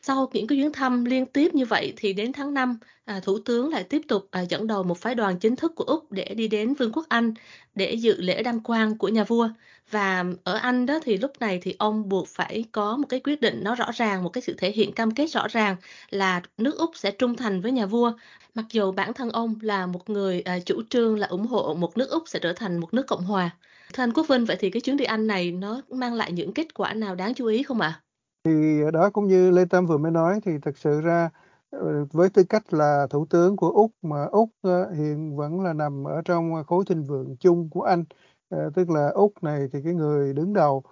Sau 0.00 0.30
những 0.32 0.46
cái 0.46 0.58
chuyến 0.58 0.72
thăm 0.72 1.04
liên 1.04 1.26
tiếp 1.26 1.54
như 1.54 1.66
vậy 1.66 1.92
thì 1.96 2.12
đến 2.12 2.32
tháng 2.32 2.54
5, 2.54 2.78
à, 3.04 3.20
Thủ 3.20 3.38
tướng 3.38 3.70
lại 3.72 3.84
tiếp 3.84 4.02
tục, 4.08 4.28
à, 4.30 4.40
dẫn 4.40 4.66
đầu 4.66 4.82
một 4.82 4.98
phái 4.98 5.14
đoàn 5.14 5.38
chính 5.38 5.56
thức 5.56 5.72
của 5.76 5.84
Úc 5.84 6.12
để 6.12 6.34
đi 6.36 6.48
đến 6.48 6.74
Vương 6.74 6.92
quốc 6.92 7.06
Anh 7.08 7.34
để 7.74 7.94
dự 7.94 8.20
lễ 8.20 8.42
đăng 8.42 8.60
quang 8.60 8.98
của 8.98 9.08
nhà 9.08 9.24
vua. 9.24 9.48
Và 9.90 10.24
ở 10.44 10.54
Anh 10.54 10.86
đó 10.86 10.98
thì 11.02 11.16
lúc 11.16 11.32
này 11.40 11.58
thì 11.62 11.74
ông 11.78 12.08
buộc 12.08 12.28
phải 12.28 12.64
có 12.72 12.96
một 12.96 13.06
cái 13.08 13.20
quyết 13.20 13.40
định 13.40 13.60
nó 13.64 13.74
rõ 13.74 13.90
ràng, 13.94 14.24
một 14.24 14.30
cái 14.30 14.42
sự 14.42 14.54
thể 14.58 14.70
hiện 14.72 14.92
cam 14.92 15.10
kết 15.10 15.26
rõ 15.26 15.48
ràng 15.48 15.76
là 16.10 16.42
nước 16.58 16.78
Úc 16.78 16.90
sẽ 16.96 17.10
trung 17.10 17.36
thành 17.36 17.60
với 17.60 17.72
nhà 17.72 17.86
vua. 17.86 18.12
Mặc 18.54 18.66
dù 18.72 18.92
bản 18.92 19.12
thân 19.14 19.30
ông 19.30 19.54
là 19.62 19.86
một 19.86 20.10
người, 20.10 20.40
à, 20.40 20.58
chủ 20.66 20.82
trương 20.90 21.18
là 21.18 21.26
ủng 21.26 21.46
hộ 21.46 21.74
một 21.74 21.98
nước 21.98 22.10
Úc 22.10 22.22
sẽ 22.28 22.38
trở 22.38 22.52
thành 22.52 22.78
một 22.78 22.94
nước 22.94 23.06
cộng 23.06 23.24
hòa. 23.24 23.50
Thưa 23.94 24.02
anh 24.02 24.12
Quốc 24.12 24.28
Vinh, 24.28 24.44
vậy 24.44 24.56
thì 24.60 24.70
cái 24.70 24.80
chuyến 24.80 24.96
đi 24.96 25.04
Anh 25.04 25.26
này 25.26 25.50
nó 25.52 25.80
mang 25.90 26.14
lại 26.14 26.32
những 26.32 26.52
kết 26.52 26.74
quả 26.74 26.94
nào 26.94 27.14
đáng 27.14 27.34
chú 27.34 27.46
ý 27.46 27.62
không 27.62 27.80
ạ? 27.80 28.00
Thì 28.44 28.80
đó 28.92 29.10
cũng 29.10 29.26
như 29.28 29.50
Lê 29.50 29.64
Tâm 29.70 29.86
vừa 29.86 29.98
mới 29.98 30.12
nói 30.12 30.40
thì 30.44 30.52
thực 30.62 30.78
sự 30.78 31.00
ra, 31.00 31.30
ờ, 31.70 32.04
với 32.12 32.28
tư 32.30 32.44
cách 32.48 32.72
là 32.74 33.06
thủ 33.10 33.26
tướng 33.30 33.56
của 33.56 33.70
Úc 33.70 33.90
mà 34.02 34.24
Úc, 34.24 34.50
ờ, 34.62 34.90
hiện 34.90 35.36
vẫn 35.36 35.60
là 35.60 35.72
nằm 35.72 36.04
ở 36.04 36.22
trong 36.24 36.52
khối 36.66 36.84
thịnh 36.88 37.04
vượng 37.04 37.36
chung 37.40 37.70
của 37.70 37.82
Anh. 37.82 38.04
Ờ, 38.48 38.70
tức 38.74 38.90
là 38.90 39.08
Úc 39.14 39.32
này 39.42 39.68
thì 39.72 39.78
cái 39.84 39.94
người 39.94 40.34
đứng 40.34 40.52
đầu, 40.52 40.82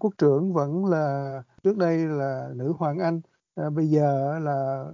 quốc 0.00 0.14
trưởng 0.18 0.52
vẫn 0.52 0.84
là 0.86 1.42
trước 1.62 1.76
đây 1.76 1.98
là 1.98 2.48
nữ 2.54 2.72
hoàng 2.78 2.98
Anh, 2.98 3.20
bây 3.74 3.86
giờ 3.86 4.38
là, 4.38 4.84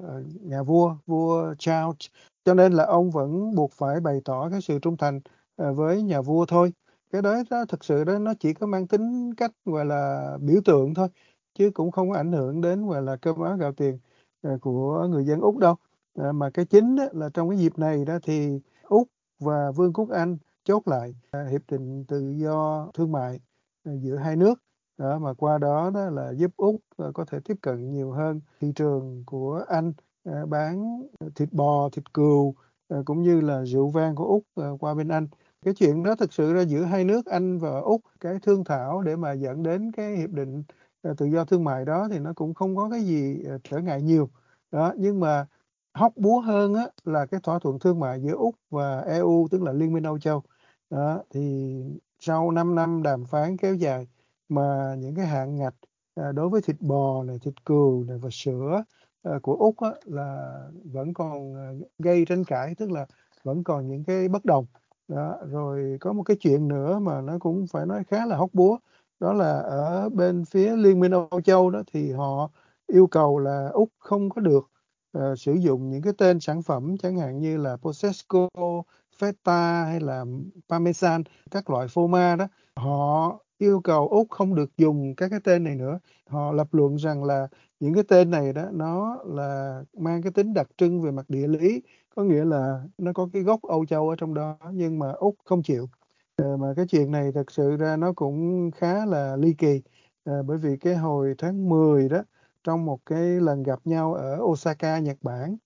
nhà 0.41 0.62
vua, 0.62 0.97
vua 1.07 1.55
Charles, 1.59 1.97
cho 2.45 2.55
nên 2.55 2.73
là 2.73 2.85
ông 2.85 3.11
vẫn 3.11 3.55
buộc 3.55 3.73
phải 3.73 4.00
bày 4.00 4.21
tỏ 4.25 4.49
cái 4.50 4.61
sự 4.61 4.79
trung 4.79 4.97
thành, 4.97 5.21
với 5.57 6.03
nhà 6.03 6.21
vua 6.21 6.47
thôi. 6.47 6.73
Cái 7.14 7.22
đó 7.22 7.43
nó 7.50 7.64
thực 7.64 7.84
sự 7.84 8.05
đó 8.05 8.19
nó 8.19 8.34
chỉ 8.40 8.55
có 8.55 8.66
mang 8.66 8.87
tính 8.87 9.34
cách, 9.34 9.50
gọi 9.64 9.84
là, 9.84 10.31
biểu 10.40 10.61
tượng 10.64 10.94
thôi, 10.94 11.08
chứ 11.55 11.70
cũng 11.75 11.90
không 11.90 12.11
có 12.11 12.16
ảnh 12.16 12.32
hưởng 12.32 12.61
đến, 12.61 12.87
gọi 12.87 13.02
là, 13.02 13.16
cơm 13.16 13.40
áo 13.43 13.56
gạo 13.56 13.72
tiền, 13.72 13.99
ờ, 14.43 14.58
của 14.61 15.06
người 15.11 15.25
dân 15.25 15.40
Úc 15.40 15.58
đâu. 15.58 15.76
Ờ, 16.14 16.32
mà 16.32 16.50
cái 16.50 16.64
chính 16.64 16.96
đó 16.96 17.05
là 17.12 17.28
trong 17.34 17.50
cái 17.50 17.58
dịp 17.58 17.78
này 17.78 18.05
đó 18.05 18.19
thì 18.22 18.61
Úc 18.82 19.08
và 19.38 19.70
Vương 19.70 19.93
quốc 19.93 20.08
Anh 20.11 20.38
chốt 20.64 20.88
lại, 20.88 21.14
ờ, 21.31 21.46
hiệp 21.46 21.61
định 21.70 22.05
tự 22.08 22.31
do 22.31 22.88
thương 22.94 23.12
mại, 23.12 23.40
giữa 23.84 24.16
hai 24.16 24.37
nước. 24.37 24.55
Đó, 24.99 25.19
mà 25.19 25.34
qua 25.34 25.58
đó 25.58 25.90
đó 25.94 26.11
là 26.11 26.32
giúp 26.32 26.50
Úc, 26.56 26.76
có 27.14 27.25
thể 27.31 27.38
tiếp 27.44 27.55
cận 27.62 27.90
nhiều 27.93 28.12
hơn 28.12 28.40
thị 28.61 28.72
trường 28.76 29.22
của 29.26 29.64
Anh, 29.69 29.93
bán, 30.49 31.02
thịt 31.34 31.52
bò, 31.52 31.88
thịt 31.93 32.14
cừu, 32.14 32.55
cũng 33.05 33.22
như 33.22 33.40
là 33.40 33.64
rượu 33.64 33.88
vang 33.88 34.14
của 34.14 34.25
Úc, 34.26 34.43
qua 34.81 34.94
bên 34.94 35.08
Anh. 35.08 35.26
Cái 35.64 35.75
chuyện 35.75 36.02
đó 36.02 36.14
thực 36.14 36.32
sự 36.32 36.52
ra 36.55 36.61
giữa 36.62 36.82
hai 36.84 37.05
nước 37.05 37.26
Anh 37.26 37.58
và 37.58 37.81
Úc, 37.81 38.00
cái 38.20 38.38
thương 38.43 38.64
thảo 38.64 39.02
để 39.02 39.16
mà 39.16 39.32
dẫn 39.32 39.62
đến 39.62 39.93
cái 39.93 40.16
hiệp 40.16 40.31
định, 40.31 40.62
ờ, 41.02 41.14
tự 41.18 41.26
do 41.26 41.44
thương 41.44 41.64
mại 41.64 41.85
đó 41.85 42.09
thì 42.11 42.18
nó 42.18 42.33
cũng 42.37 42.54
không 42.54 42.76
có 42.76 42.88
cái 42.90 43.00
gì, 43.02 43.42
ờ, 43.44 43.59
trở 43.64 43.78
ngại 43.78 44.02
nhiều. 44.02 44.28
Đó, 44.73 44.92
nhưng 44.97 45.21
mà 45.21 45.47
hóc 45.94 46.12
búa 46.16 46.40
hơn 46.40 46.75
á 46.75 46.87
là 47.04 47.26
cái 47.26 47.40
thỏa 47.42 47.59
thuận 47.59 47.78
thương 47.78 48.00
mại 48.00 48.21
giữa 48.23 48.35
Úc 48.37 48.54
và 48.71 49.00
EU, 49.00 49.49
tức 49.50 49.62
là 49.62 49.73
Liên 49.73 49.92
minh 49.92 50.02
Âu 50.02 50.18
Châu. 50.18 50.42
Đó, 50.90 51.23
thì 51.30 51.75
sau 52.21 52.50
5 52.50 52.75
năm 52.75 53.02
đàm 53.02 53.25
phán 53.25 53.56
kéo 53.56 53.75
dài 53.75 54.06
mà 54.49 54.94
những 54.99 55.14
cái 55.14 55.26
hạn 55.26 55.56
ngạch, 55.56 55.75
à, 56.14 56.33
đối 56.33 56.49
với 56.49 56.61
thịt 56.62 56.76
bò 56.80 57.23
này, 57.25 57.38
thịt 57.42 57.54
cừu 57.64 58.04
này 58.04 58.18
và 58.18 58.28
sữa, 58.33 58.85
của 59.42 59.54
Úc 59.56 59.80
á 59.80 59.90
là 60.04 60.52
vẫn 60.85 61.14
còn, 61.14 61.54
gây 61.99 62.25
tranh 62.28 62.44
cãi, 62.44 62.75
tức 62.78 62.90
là 62.90 63.06
vẫn 63.44 63.64
còn 63.64 63.88
những 63.88 64.04
cái 64.04 64.28
bất 64.28 64.44
đồng. 64.44 64.66
Đó, 65.08 65.38
rồi 65.50 65.96
có 66.00 66.12
một 66.12 66.23
cái 66.23 66.37
chuyện 66.40 66.68
nữa 66.68 66.99
mà 66.99 67.20
nó 67.20 67.38
cũng 67.38 67.66
phải 67.66 67.87
nói 67.87 68.04
khá 68.04 68.26
là 68.26 68.37
hóc 68.37 68.50
búa, 68.52 68.78
đó 69.20 69.32
là 69.32 69.58
ở 69.61 70.08
bên 70.08 70.44
phía 70.44 70.76
Liên 70.76 71.00
minh 71.00 71.12
Âu 71.12 71.40
Châu 71.44 71.70
đó 71.70 71.82
thì 71.92 72.12
họ 72.12 72.50
yêu 72.87 73.06
cầu 73.06 73.38
là 73.38 73.68
Úc 73.73 73.88
không 73.99 74.30
có 74.30 74.40
được, 74.40 74.70
uh, 75.18 75.38
sử 75.38 75.52
dụng 75.54 75.90
những 75.90 76.02
cái 76.02 76.12
tên 76.18 76.40
sản 76.40 76.62
phẩm 76.62 76.96
chẳng 76.99 77.16
hạn 77.16 77.40
như 77.40 77.56
là 77.56 77.76
Prosecco, 77.76 78.49
Feta 79.20 79.84
hay 79.84 80.00
là 80.00 80.25
Parmesan, 80.68 81.23
các 81.50 81.70
loại 81.70 81.88
phô 81.88 82.06
mai 82.06 82.37
đó, 82.37 82.46
họ 82.76 83.38
yêu 83.58 83.80
cầu 83.84 84.08
Úc 84.08 84.30
không 84.30 84.54
được 84.54 84.70
dùng 84.76 85.14
các 85.16 85.28
cái 85.28 85.40
tên 85.44 85.64
này 85.64 85.75
nữa. 85.76 85.99
Họ 86.28 86.52
lập 86.52 86.68
luận 86.75 86.96
rằng 86.96 87.25
là 87.25 87.49
những 87.80 87.94
cái 87.94 88.04
tên 88.08 88.30
này 88.30 88.52
đó 88.52 88.62
nó 88.73 89.16
là 89.25 89.82
mang 89.99 90.23
cái 90.23 90.32
tính 90.32 90.54
đặc 90.54 90.66
trưng 90.76 91.02
về 91.02 91.11
mặt 91.11 91.25
địa 91.28 91.49
lý, 91.49 91.82
có 92.16 92.23
nghĩa 92.25 92.44
là 92.44 92.83
nó 92.99 93.12
có 93.12 93.28
cái 93.33 93.42
gốc 93.42 93.62
Âu 93.62 93.87
Châu 93.87 94.09
ở 94.09 94.16
trong 94.16 94.35
đó, 94.35 94.59
nhưng 94.73 94.99
mà 94.99 95.12
Úc 95.12 95.35
không 95.44 95.62
chịu. 95.62 95.88
Ờ, 96.37 96.56
mà 96.56 96.73
cái 96.76 96.87
chuyện 96.88 97.11
này 97.12 97.33
thực 97.33 97.50
sự 97.50 97.76
ra 97.76 97.97
nó 97.97 98.12
cũng 98.12 98.71
khá 98.71 99.06
là 99.06 99.37
ly 99.37 99.54
kỳ, 99.59 99.83
ờ, 100.25 100.42
bởi 100.42 100.59
vì 100.59 100.76
cái 100.76 100.97
hồi 100.97 101.35
tháng 101.38 101.68
10 101.68 102.09
đó, 102.09 102.23
trong 102.64 102.85
một 102.85 102.99
cái 103.06 103.21
lần 103.21 103.62
gặp 103.62 103.78
nhau 103.85 104.14
ở 104.14 104.38
Osaka, 104.42 104.99
Nhật 104.99 105.16
Bản, 105.23 105.56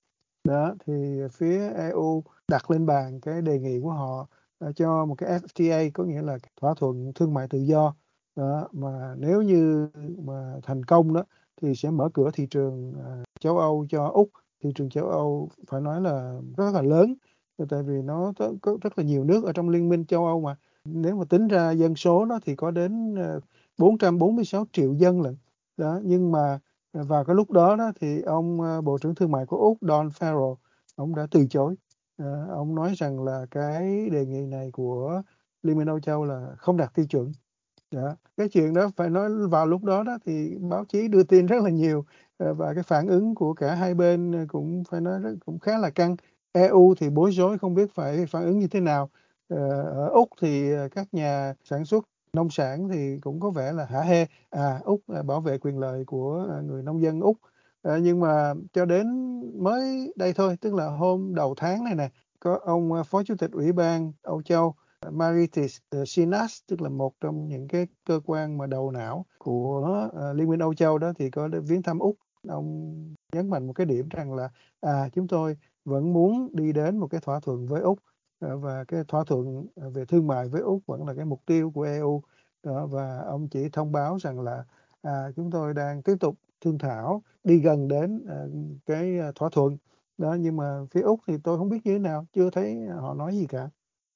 đó, 0.45 0.75
thì 0.87 1.21
phía 1.33 1.71
EU 1.71 2.25
đặt 2.49 2.71
lên 2.71 2.87
bàn 2.87 3.21
cái 3.21 3.43
đề 3.43 3.59
nghị 3.59 3.81
của 3.81 3.91
họ, 3.91 4.29
ờ, 4.59 4.73
cho 4.73 5.05
một 5.07 5.15
cái 5.19 5.31
FTA, 5.31 5.91
có 5.95 6.05
nghĩa 6.05 6.23
là 6.23 6.39
thỏa 6.61 6.75
thuận 6.75 7.13
thương 7.15 7.35
mại 7.35 7.49
tự 7.49 7.59
do. 7.59 7.95
Đó, 8.37 8.69
mà 8.73 9.15
nếu 9.19 9.43
như 9.43 9.89
mà 10.19 10.55
thành 10.63 10.85
công 10.85 11.15
đó 11.15 11.25
thì 11.63 11.75
sẽ 11.75 11.91
mở 11.91 12.09
cửa 12.15 12.31
thị 12.35 12.47
trường, 12.51 12.95
à, 13.05 13.23
châu 13.41 13.59
Âu 13.59 13.87
cho 13.91 14.07
Úc. 14.09 14.31
Thị 14.63 14.71
trường 14.75 14.91
châu 14.91 15.09
Âu 15.09 15.49
phải 15.67 15.81
nói 15.81 16.01
là 16.01 16.41
rất 16.57 16.71
là 16.75 16.83
lớn, 16.83 17.15
tại 17.69 17.83
vì 17.83 18.03
nó 18.03 18.33
có 18.63 18.77
rất 18.83 18.99
là 18.99 19.05
nhiều 19.05 19.25
nước 19.25 19.45
ở 19.45 19.53
trong 19.53 19.69
Liên 19.69 19.89
minh 19.89 20.05
châu 20.07 20.27
Âu 20.27 20.41
mà. 20.41 20.57
Nếu 20.85 21.17
mà 21.17 21.25
tính 21.25 21.49
ra 21.49 21.71
dân 21.71 21.95
số 21.97 22.25
nó 22.25 22.39
thì 22.47 22.57
có 22.57 22.71
đến, 22.71 23.15
ờ, 23.15 23.41
446 23.79 24.67
triệu 24.73 24.95
dân 24.95 25.23
lận. 25.23 25.37
Đó, 25.77 26.01
nhưng 26.05 26.33
mà 26.33 26.59
vào 26.93 27.25
cái 27.25 27.37
lúc 27.37 27.51
đó 27.51 27.77
đó 27.77 27.93
thì 28.01 28.21
ông 28.23 28.61
ờ, 28.61 28.81
Bộ 28.81 28.99
trưởng 28.99 29.15
Thương 29.15 29.31
mại 29.31 29.47
của 29.47 29.57
Úc 29.57 29.79
Don 29.81 30.09
Farrell 30.09 30.55
ông 30.97 31.15
đã 31.15 31.27
từ 31.31 31.47
chối. 31.51 31.75
Ờ, 32.19 32.47
ông 32.51 32.75
nói 32.75 32.95
rằng 32.97 33.25
là 33.25 33.47
cái 33.51 34.11
đề 34.11 34.27
nghị 34.27 34.47
này 34.47 34.71
của 34.73 35.23
Liên 35.63 35.79
minh 35.79 35.89
Âu 35.89 36.01
Châu 36.01 36.25
là 36.25 36.55
không 36.59 36.77
đạt 36.77 36.95
tiêu 36.95 37.07
chuẩn. 37.07 37.33
đó. 37.91 38.17
Cái 38.37 38.49
chuyện 38.49 38.75
đó 38.75 38.91
phải 38.97 39.11
nói 39.11 39.31
vào 39.51 39.67
lúc 39.67 39.85
đó 39.85 40.03
đó 40.03 40.19
thì 40.27 40.57
báo 40.71 40.85
chí 40.85 41.09
đưa 41.09 41.23
tin 41.23 41.47
rất 41.47 41.63
là 41.65 41.71
nhiều 41.71 42.05
Ờ, 42.39 42.55
và 42.55 42.75
cái 42.75 42.83
phản 42.83 43.07
ứng 43.07 43.35
của 43.35 43.55
cả 43.55 43.75
hai 43.75 43.95
bên 43.95 44.33
ờ, 44.33 44.47
cũng 44.49 44.83
phải 44.91 45.01
nói 45.01 45.21
rất, 45.21 45.35
cũng 45.47 45.59
khá 45.59 45.79
là 45.79 45.91
căng. 45.91 46.17
EU 46.53 46.95
thì 46.99 47.11
bối 47.11 47.33
rối 47.33 47.59
không 47.59 47.75
biết 47.75 47.95
phải 47.95 48.27
phản 48.27 48.45
ứng 48.45 48.59
như 48.59 48.69
thế 48.69 48.81
nào. 48.81 49.11
Ờ, 49.49 49.83
ở 49.83 50.09
Úc 50.09 50.29
thì 50.41 50.71
các 50.95 51.15
nhà 51.15 51.55
sản 51.65 51.85
xuất 51.85 52.05
nông 52.33 52.51
sản 52.51 52.89
thì 52.89 53.19
cũng 53.21 53.41
có 53.41 53.51
vẻ 53.51 53.73
là 53.73 53.85
hả 53.85 54.01
hê 54.01 54.27
à 54.51 54.81
úc 54.85 55.01
à, 55.09 55.23
bảo 55.23 55.41
vệ 55.41 55.59
quyền 55.59 55.79
lợi 55.79 56.05
của 56.05 56.47
người 56.65 56.83
nông 56.83 57.03
dân 57.03 57.21
úc 57.21 57.37
à, 57.83 57.99
nhưng 58.03 58.21
mà 58.21 58.55
cho 58.73 58.85
đến 58.85 59.07
mới 59.63 60.13
đây 60.17 60.33
thôi 60.33 60.57
tức 60.61 60.75
là 60.75 60.87
hôm 60.87 61.35
đầu 61.35 61.55
tháng 61.57 61.85
này 61.85 61.95
nè 61.95 62.09
có 62.41 62.59
ông 62.63 62.91
phó 63.07 63.23
chủ 63.23 63.35
tịch 63.39 63.51
ủy 63.53 63.73
ban 63.73 64.13
âu 64.23 64.43
châu 64.43 64.75
Maritis 65.11 65.79
Sinas 66.07 66.59
tức 66.67 66.83
là 66.83 66.89
một 66.89 67.13
trong 67.21 67.49
những 67.49 67.69
cái 67.69 67.87
cơ 68.05 68.21
quan 68.27 68.59
mà 68.59 68.67
đầu 68.67 68.91
não 68.91 69.27
của 69.39 70.09
Liên 70.35 70.51
minh 70.51 70.61
Âu 70.61 70.75
Châu 70.75 70.99
đó 70.99 71.13
thì 71.19 71.31
có 71.31 71.49
viếng 71.67 71.83
thăm 71.83 71.99
Úc 71.99 72.17
ông 72.49 72.95
nhấn 73.33 73.51
mạnh 73.51 73.67
một 73.67 73.73
cái 73.73 73.87
điểm 73.87 74.09
rằng 74.09 74.35
là 74.35 74.51
à 74.81 75.09
chúng 75.13 75.29
tôi 75.29 75.57
vẫn 75.85 76.13
muốn 76.13 76.49
đi 76.53 76.73
đến 76.73 76.99
một 76.99 77.09
cái 77.11 77.21
thỏa 77.21 77.41
thuận 77.41 77.67
với 77.67 77.81
Úc 77.83 77.99
à, 78.41 78.55
và 78.55 78.85
cái 78.85 79.05
thỏa 79.09 79.25
thuận 79.25 79.67
à, 79.77 79.89
về 79.95 80.05
thương 80.05 80.27
mại 80.27 80.49
với 80.49 80.61
Úc 80.61 80.83
vẫn 80.87 81.07
là 81.07 81.15
cái 81.15 81.25
mục 81.25 81.43
tiêu 81.47 81.71
của 81.71 81.83
EU 81.83 82.23
đó 82.63 82.87
và 82.87 83.19
ông 83.19 83.49
chỉ 83.49 83.69
thông 83.73 83.93
báo 83.93 84.17
rằng 84.21 84.41
là 84.41 84.65
à, 85.03 85.31
chúng 85.37 85.51
tôi 85.51 85.75
đang 85.75 86.03
tiếp 86.03 86.17
tục 86.21 86.35
thương 86.61 86.79
thảo 86.79 87.23
đi 87.45 87.59
gần 87.59 87.89
đến 87.89 88.25
à, 88.29 88.37
cái 88.87 89.19
à, 89.19 89.33
thỏa 89.35 89.49
thuận. 89.53 89.77
Đó 90.19 90.35
nhưng 90.41 90.57
mà 90.57 90.81
phía 90.91 91.01
Úc 91.01 91.21
thì 91.27 91.35
tôi 91.45 91.59
không 91.59 91.69
biết 91.69 91.79
như 91.85 91.93
thế 91.93 91.99
nào 91.99 92.27
chưa 92.33 92.51
thấy 92.51 92.87
họ 93.01 93.15
nói 93.15 93.35
gì 93.35 93.47
cả. 93.47 93.71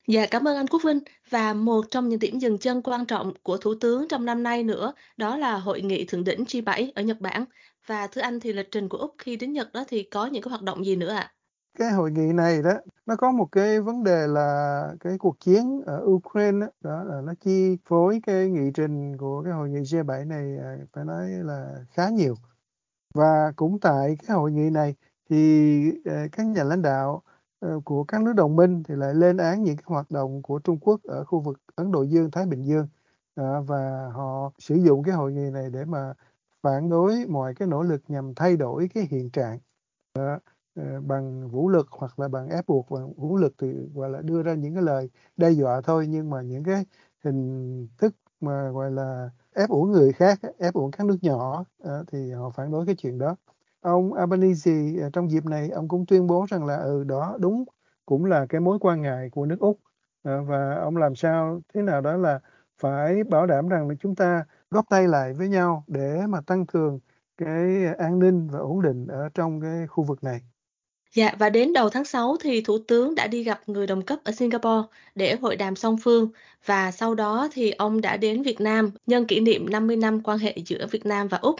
Dạ, 0.09 0.27
cảm 0.31 0.49
ơn 0.49 0.57
anh 0.57 0.67
Quốc 0.67 0.83
Vinh. 0.85 0.99
Và 1.31 1.55
một 1.55 1.85
trong 1.91 2.09
những 2.09 2.19
điểm 2.19 2.39
dừng 2.39 2.59
chân 2.59 2.83
quan 2.83 3.07
trọng 3.07 3.33
của 3.43 3.57
Thủ 3.57 3.75
tướng 3.81 4.09
trong 4.09 4.25
năm 4.25 4.43
nay 4.43 4.63
nữa, 4.63 4.93
đó 5.17 5.37
là 5.37 5.59
hội 5.59 5.83
nghị 5.83 6.05
thượng 6.05 6.25
đỉnh 6.25 6.45
G7 6.45 6.93
ở 6.95 7.03
Nhật 7.03 7.21
Bản. 7.21 7.45
Và 7.87 8.07
thưa 8.07 8.21
anh 8.21 8.41
thì 8.41 8.53
lịch 8.53 8.71
trình 8.71 8.89
của 8.89 8.99
Úc 8.99 9.15
khi 9.19 9.37
đến 9.37 9.53
Nhật 9.53 9.73
đó 9.73 9.85
thì 9.89 10.03
có 10.03 10.27
những 10.27 10.43
cái 10.43 10.51
hoạt 10.51 10.63
động 10.63 10.87
gì 10.87 10.97
nữa 10.97 11.11
ạ? 11.11 11.21
À? 11.21 11.33
cái 11.79 11.91
hội 11.91 12.11
nghị 12.11 12.33
này 12.33 12.63
đó 12.63 12.71
nó 13.07 13.17
có 13.17 13.31
một 13.33 13.49
cái 13.53 13.81
vấn 13.81 14.05
đề 14.05 14.27
là 14.27 14.89
cái 15.01 15.19
cuộc 15.19 15.41
chiến 15.41 15.83
ở 15.87 16.03
Ukraine 16.05 16.59
đó, 16.61 16.69
đó 16.81 17.05
là 17.05 17.21
nó 17.21 17.35
chi 17.41 17.77
phối 17.85 18.21
cái 18.27 18.49
nghị 18.49 18.71
trình 18.75 19.17
của 19.17 19.43
cái 19.43 19.53
hội 19.53 19.69
nghị 19.69 19.81
G7 19.81 20.27
này 20.27 20.59
à, 20.59 20.77
phải 20.93 21.05
nói 21.05 21.31
là 21.31 21.85
khá 21.91 22.09
nhiều 22.09 22.35
và 23.15 23.53
cũng 23.57 23.79
tại 23.81 24.17
cái 24.27 24.37
hội 24.37 24.53
nghị 24.53 24.71
này 24.71 24.95
thì 25.31 25.83
à, 26.05 26.27
các 26.33 26.47
nhà 26.47 26.65
lãnh 26.65 26.83
đạo 26.83 27.23
Ờ, 27.63 27.81
của 27.85 28.05
các 28.05 28.23
nước 28.23 28.33
đồng 28.37 28.57
minh 28.57 28.83
thì 28.89 28.95
lại 28.97 29.15
lên 29.15 29.37
án 29.37 29.63
những 29.63 29.77
cái 29.77 29.85
hoạt 29.87 30.11
động 30.11 30.43
của 30.43 30.59
Trung 30.59 30.79
Quốc 30.81 31.01
ở 31.05 31.25
khu 31.25 31.41
vực 31.41 31.59
Ấn 31.75 31.93
Độ 31.93 32.03
Dương, 32.03 32.31
Thái 32.31 32.47
Bình 32.47 32.63
Dương. 32.63 32.87
Và 33.67 34.09
họ 34.15 34.53
sử 34.59 34.75
dụng 34.75 35.03
cái 35.03 35.15
hội 35.15 35.33
nghị 35.33 35.51
này 35.51 35.71
để 35.73 35.85
mà 35.85 36.15
phản 36.63 36.89
đối 36.91 37.27
mọi 37.29 37.55
cái 37.55 37.69
nỗ 37.69 37.83
lực 37.83 38.03
nhằm 38.09 38.35
thay 38.35 38.57
đổi 38.57 38.89
cái 38.95 39.07
hiện 39.11 39.31
trạng. 39.31 39.59
Ờ, 40.15 41.01
bằng 41.01 41.49
vũ 41.49 41.69
lực 41.69 41.87
hoặc 41.91 42.19
là 42.21 42.29
bằng 42.29 42.49
ép 42.49 42.67
buộc 42.67 42.91
bằng 42.91 43.13
vũ 43.17 43.37
lực 43.37 43.55
thì, 43.59 43.69
gọi 43.95 44.11
là, 44.11 44.21
đưa 44.23 44.43
ra 44.43 44.55
những 44.55 44.75
cái 44.75 44.83
lời 44.83 45.11
đe 45.37 45.51
dọa 45.51 45.81
thôi, 45.81 46.07
nhưng 46.09 46.31
mà 46.31 46.43
những 46.43 46.65
cái 46.65 46.85
hình 47.25 47.89
thức 47.99 48.15
mà, 48.41 48.71
gọi 48.71 48.91
là, 48.91 49.31
ép 49.55 49.69
uổng 49.71 49.91
người 49.93 50.13
khác, 50.13 50.41
ép 50.59 50.75
uổng 50.75 50.91
các 50.91 51.07
nước 51.07 51.19
nhỏ 51.23 51.65
ờ, 51.79 52.05
thì 52.13 52.33
họ 52.33 52.51
phản 52.51 52.71
đối 52.73 52.87
cái 52.87 52.95
chuyện 52.99 53.19
đó 53.19 53.37
ông 53.83 54.15
Albanese 54.15 54.73
ờ, 55.03 55.11
trong 55.13 55.31
dịp 55.31 55.45
này 55.45 55.71
ông 55.71 55.89
cũng 55.89 56.07
tuyên 56.07 56.27
bố 56.27 56.47
rằng 56.51 56.67
là 56.67 56.77
ừ 56.77 57.05
đó 57.05 57.37
đúng 57.41 57.65
cũng 58.07 58.25
là 58.25 58.47
cái 58.49 58.61
mối 58.61 58.79
quan 58.81 59.03
ngại 59.03 59.31
của 59.33 59.47
nước 59.47 59.61
Úc 59.61 59.81
ờ, 60.23 60.43
và 60.45 60.75
ông 60.75 60.97
làm 60.97 61.15
sao 61.17 61.63
thế 61.75 61.83
nào 61.83 62.01
đó 62.01 62.17
là 62.17 62.41
phải 62.79 63.25
bảo 63.25 63.47
đảm 63.47 63.69
rằng 63.69 63.89
là 63.89 63.95
chúng 64.01 64.15
ta 64.15 64.45
góp 64.71 64.87
tay 64.91 65.09
lại 65.09 65.35
với 65.35 65.49
nhau 65.49 65.85
để 65.89 66.21
mà 66.29 66.41
tăng 66.41 66.67
cường 66.67 67.01
cái 67.37 67.87
an 67.99 68.19
ninh 68.19 68.49
và 68.53 68.59
ổn 68.59 68.83
định 68.83 69.07
ở 69.07 69.29
trong 69.35 69.61
cái 69.61 69.87
khu 69.87 70.05
vực 70.05 70.25
này. 70.25 70.41
Dạ, 71.15 71.33
và 71.39 71.51
đến 71.51 71.73
đầu 71.73 71.89
tháng 71.91 72.05
6 72.05 72.37
thì 72.41 72.61
Thủ 72.63 72.79
tướng 72.89 73.15
đã 73.15 73.27
đi 73.27 73.43
gặp 73.45 73.61
người 73.69 73.87
đồng 73.87 74.03
cấp 74.03 74.19
ở 74.25 74.33
Singapore 74.33 74.89
để 75.15 75.37
hội 75.37 75.57
đàm 75.57 75.77
song 75.77 75.97
phương 76.03 76.31
và 76.67 76.91
sau 76.91 77.15
đó 77.15 77.49
thì 77.53 77.71
ông 77.71 78.01
đã 78.01 78.17
đến 78.17 78.43
Việt 78.43 78.61
Nam 78.61 78.91
nhân 79.07 79.27
kỷ 79.27 79.41
niệm 79.41 79.71
50 79.71 79.97
năm 79.97 80.21
quan 80.25 80.39
hệ 80.39 80.57
giữa 80.67 80.87
Việt 80.91 81.07
Nam 81.07 81.29
và 81.29 81.39
Úc. 81.39 81.57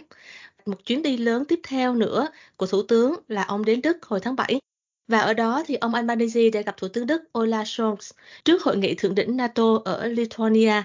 Một 0.65 0.85
chuyến 0.85 1.01
đi 1.01 1.17
lớn 1.17 1.43
tiếp 1.47 1.59
theo 1.67 1.95
nữa 1.95 2.27
của 2.57 2.65
Thủ 2.65 2.81
tướng 2.87 3.15
là 3.27 3.43
ông 3.43 3.65
đến 3.65 3.81
Đức 3.81 4.05
hồi 4.05 4.19
tháng 4.19 4.35
7. 4.35 4.59
Và 5.07 5.19
ở 5.19 5.33
đó 5.33 5.63
thì 5.67 5.75
ông 5.75 5.93
Albanese 5.93 6.49
đã 6.49 6.61
gặp 6.61 6.77
Thủ 6.77 6.87
tướng 6.87 7.07
Đức 7.07 7.23
Olaf 7.33 7.63
Scholz 7.63 8.11
trước 8.45 8.63
hội 8.63 8.77
nghị 8.77 8.95
thượng 8.95 9.15
đỉnh 9.15 9.37
NATO 9.37 9.79
ở 9.85 10.07
Lithuania. 10.07 10.81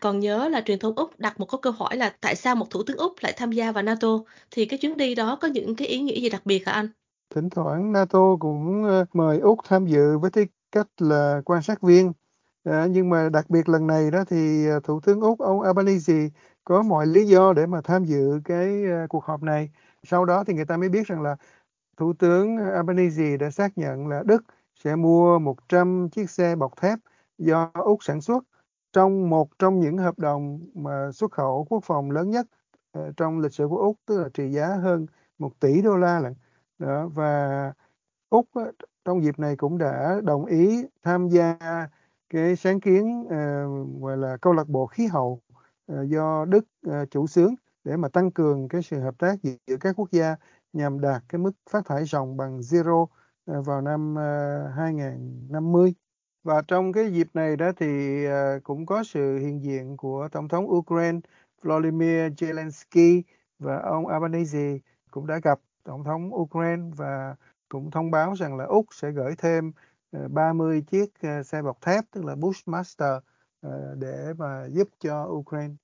Còn 0.00 0.20
nhớ 0.20 0.48
là 0.48 0.60
truyền 0.60 0.78
thông 0.78 0.94
Úc 0.94 1.18
đặt 1.18 1.40
một 1.40 1.46
câu 1.62 1.72
hỏi 1.72 1.96
là 1.96 2.16
tại 2.20 2.36
sao 2.36 2.56
một 2.56 2.70
thủ 2.70 2.82
tướng 2.82 2.96
Úc 2.96 3.14
lại 3.20 3.32
tham 3.36 3.52
gia 3.52 3.72
vào 3.72 3.82
NATO 3.82 4.08
thì 4.50 4.64
cái 4.64 4.78
chuyến 4.78 4.96
đi 4.96 5.14
đó 5.14 5.38
có 5.40 5.48
những 5.48 5.76
cái 5.76 5.88
ý 5.88 6.00
nghĩa 6.00 6.20
gì 6.20 6.28
đặc 6.28 6.42
biệt 6.44 6.66
hả 6.66 6.72
anh? 6.72 6.88
Thỉnh 7.34 7.50
thoảng 7.50 7.92
NATO 7.92 8.36
cũng 8.40 8.84
ờ, 8.84 9.04
mời 9.12 9.38
Úc 9.38 9.58
tham 9.64 9.86
dự 9.86 10.18
với 10.18 10.30
tư 10.30 10.44
cách 10.72 10.88
là 10.98 11.40
quan 11.44 11.62
sát 11.62 11.82
viên. 11.82 12.12
À, 12.66 12.86
nhưng 12.90 13.10
mà 13.10 13.28
đặc 13.28 13.50
biệt 13.50 13.68
lần 13.68 13.86
này 13.86 14.10
đó 14.10 14.24
thì 14.28 14.66
ờ, 14.68 14.80
Thủ 14.84 15.00
tướng 15.00 15.20
Úc 15.20 15.38
ông 15.40 15.60
Albanese 15.60 16.28
có 16.64 16.82
mọi 16.82 17.06
lý 17.06 17.26
do 17.26 17.52
để 17.52 17.66
mà 17.66 17.80
tham 17.84 18.04
dự 18.04 18.40
cái 18.44 18.84
ờ, 18.84 19.06
cuộc 19.08 19.24
họp 19.24 19.42
này. 19.42 19.70
Sau 20.02 20.24
đó 20.24 20.44
thì 20.44 20.54
người 20.54 20.64
ta 20.64 20.76
mới 20.76 20.88
biết 20.88 21.06
rằng 21.06 21.22
là 21.22 21.36
Thủ 21.96 22.12
tướng 22.18 22.56
Albanese 22.74 23.36
đã 23.36 23.50
xác 23.50 23.78
nhận 23.78 24.08
là 24.08 24.22
Đức 24.26 24.44
sẽ 24.84 24.96
mua 24.96 25.38
100 25.38 26.08
chiếc 26.12 26.30
xe 26.30 26.56
bọc 26.56 26.76
thép 26.76 26.98
do 27.38 27.70
Úc 27.74 28.04
sản 28.04 28.20
xuất 28.20 28.44
trong 28.92 29.30
một 29.30 29.48
trong 29.58 29.80
những 29.80 29.98
hợp 29.98 30.18
đồng 30.18 30.60
mà 30.74 31.12
xuất 31.12 31.32
khẩu 31.32 31.66
quốc 31.70 31.84
phòng 31.84 32.10
lớn 32.10 32.30
nhất 32.30 32.46
trong 33.16 33.40
lịch 33.40 33.52
sử 33.54 33.68
của 33.68 33.78
Úc, 33.78 33.96
tức 34.06 34.18
là 34.22 34.28
trị 34.34 34.50
giá 34.50 34.66
hơn 34.68 35.06
1 35.38 35.60
tỷ 35.60 35.82
đô 35.82 35.96
la 35.96 36.20
lận 36.20 36.34
đó 36.78 37.08
và 37.14 37.72
Úc 38.30 38.48
trong 39.04 39.24
dịp 39.24 39.38
này 39.38 39.56
cũng 39.56 39.78
đã 39.78 40.20
đồng 40.24 40.44
ý 40.46 40.84
tham 41.02 41.28
gia 41.28 41.58
cái 42.30 42.56
sáng 42.56 42.80
kiến 42.80 43.20
uh, 43.24 44.02
gọi 44.02 44.16
là 44.16 44.36
câu 44.36 44.52
lạc 44.52 44.68
bộ 44.68 44.86
khí 44.86 45.06
hậu 45.06 45.40
uh, 45.92 46.08
do 46.08 46.44
Đức 46.44 46.64
uh, 46.88 47.10
chủ 47.10 47.26
xướng 47.26 47.54
để 47.84 47.96
mà 47.96 48.08
tăng 48.08 48.30
cường 48.30 48.68
cái 48.68 48.82
sự 48.82 49.00
hợp 49.00 49.14
tác 49.18 49.34
giữa 49.42 49.76
các 49.80 49.94
quốc 49.96 50.10
gia 50.12 50.36
nhằm 50.72 51.00
đạt 51.00 51.22
cái 51.28 51.38
mức 51.38 51.52
phát 51.70 51.86
thải 51.86 52.04
ròng 52.04 52.36
bằng 52.36 52.60
zero 52.60 53.02
uh, 53.02 53.66
vào 53.66 53.80
năm 53.80 54.14
uh, 54.14 54.74
2050 54.76 55.94
và 56.44 56.62
trong 56.68 56.92
cái 56.92 57.12
dịp 57.12 57.28
này 57.34 57.56
đó 57.56 57.72
thì 57.76 58.24
uh, 58.26 58.62
cũng 58.64 58.86
có 58.86 59.04
sự 59.04 59.38
hiện 59.38 59.62
diện 59.62 59.96
của 59.96 60.28
tổng 60.32 60.48
thống 60.48 60.70
Ukraine 60.70 61.18
Volodymyr 61.62 62.32
Zelensky 62.36 63.22
và 63.58 63.78
ông 63.78 64.06
Albanese 64.06 64.78
cũng 65.10 65.26
đã 65.26 65.38
gặp 65.42 65.58
tổng 65.84 66.04
thống 66.04 66.34
Ukraine 66.34 66.82
và 66.96 67.36
cũng 67.68 67.90
thông 67.90 68.10
báo 68.10 68.34
rằng 68.34 68.56
là 68.56 68.64
Úc 68.64 68.86
sẽ 68.90 69.10
gửi 69.10 69.34
thêm 69.38 69.72
Ờ, 70.12 70.28
30 70.28 70.82
chiếc 70.90 71.06
ờ, 71.22 71.42
xe 71.42 71.62
bọc 71.62 71.80
thép 71.82 72.04
tức 72.10 72.24
là 72.24 72.34
Bushmaster 72.34 73.14
ờ, 73.60 73.70
để 73.98 74.32
mà 74.38 74.66
giúp 74.72 74.88
cho 75.00 75.26
Ukraine. 75.30 75.74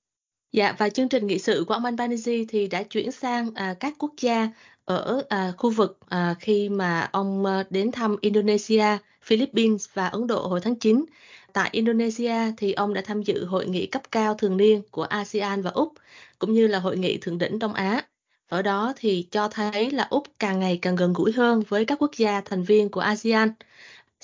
Dạ 0.51 0.75
và 0.77 0.89
chương 0.89 1.09
trình 1.09 1.27
nghị 1.27 1.39
sự 1.39 1.65
của 1.67 1.73
ông 1.73 1.85
Albanese 1.85 2.33
thì 2.49 2.67
đã 2.67 2.83
chuyển 2.83 3.11
sang 3.11 3.53
à, 3.55 3.75
các 3.79 3.93
quốc 3.99 4.13
gia 4.21 4.49
ở 4.85 5.23
à, 5.29 5.53
khu 5.57 5.69
vực 5.69 5.99
à, 6.09 6.35
khi 6.39 6.69
mà 6.69 7.09
ông 7.11 7.45
à, 7.45 7.63
đến 7.69 7.91
thăm 7.91 8.15
Indonesia, 8.21 8.97
Philippines 9.21 9.87
và 9.93 10.07
Ấn 10.07 10.27
Độ 10.27 10.47
hồi 10.47 10.61
tháng 10.61 10.75
9. 10.75 11.05
Tại 11.53 11.69
Indonesia 11.71 12.35
thì 12.57 12.73
ông 12.73 12.93
đã 12.93 13.01
tham 13.05 13.21
dự 13.23 13.45
hội 13.45 13.67
nghị 13.67 13.85
cấp 13.85 14.01
cao 14.11 14.35
thường 14.35 14.57
niên 14.57 14.81
của 14.91 15.03
ASEAN 15.03 15.61
và 15.61 15.71
Úc 15.71 15.93
cũng 16.39 16.53
như 16.53 16.67
là 16.67 16.79
hội 16.79 16.97
nghị 16.97 17.17
thượng 17.17 17.37
đỉnh 17.37 17.59
Đông 17.59 17.73
Á. 17.73 18.01
Ở 18.49 18.61
đó 18.61 18.93
thì 18.95 19.27
cho 19.31 19.47
thấy 19.49 19.91
là 19.91 20.07
Úc 20.09 20.23
càng 20.39 20.59
ngày 20.59 20.79
càng 20.81 20.95
gần 20.95 21.13
gũi 21.13 21.31
hơn 21.31 21.63
với 21.69 21.85
các 21.85 22.01
quốc 22.01 22.11
gia 22.17 22.41
thành 22.41 22.63
viên 22.63 22.89
của 22.89 23.01
ASEAN. 23.01 23.49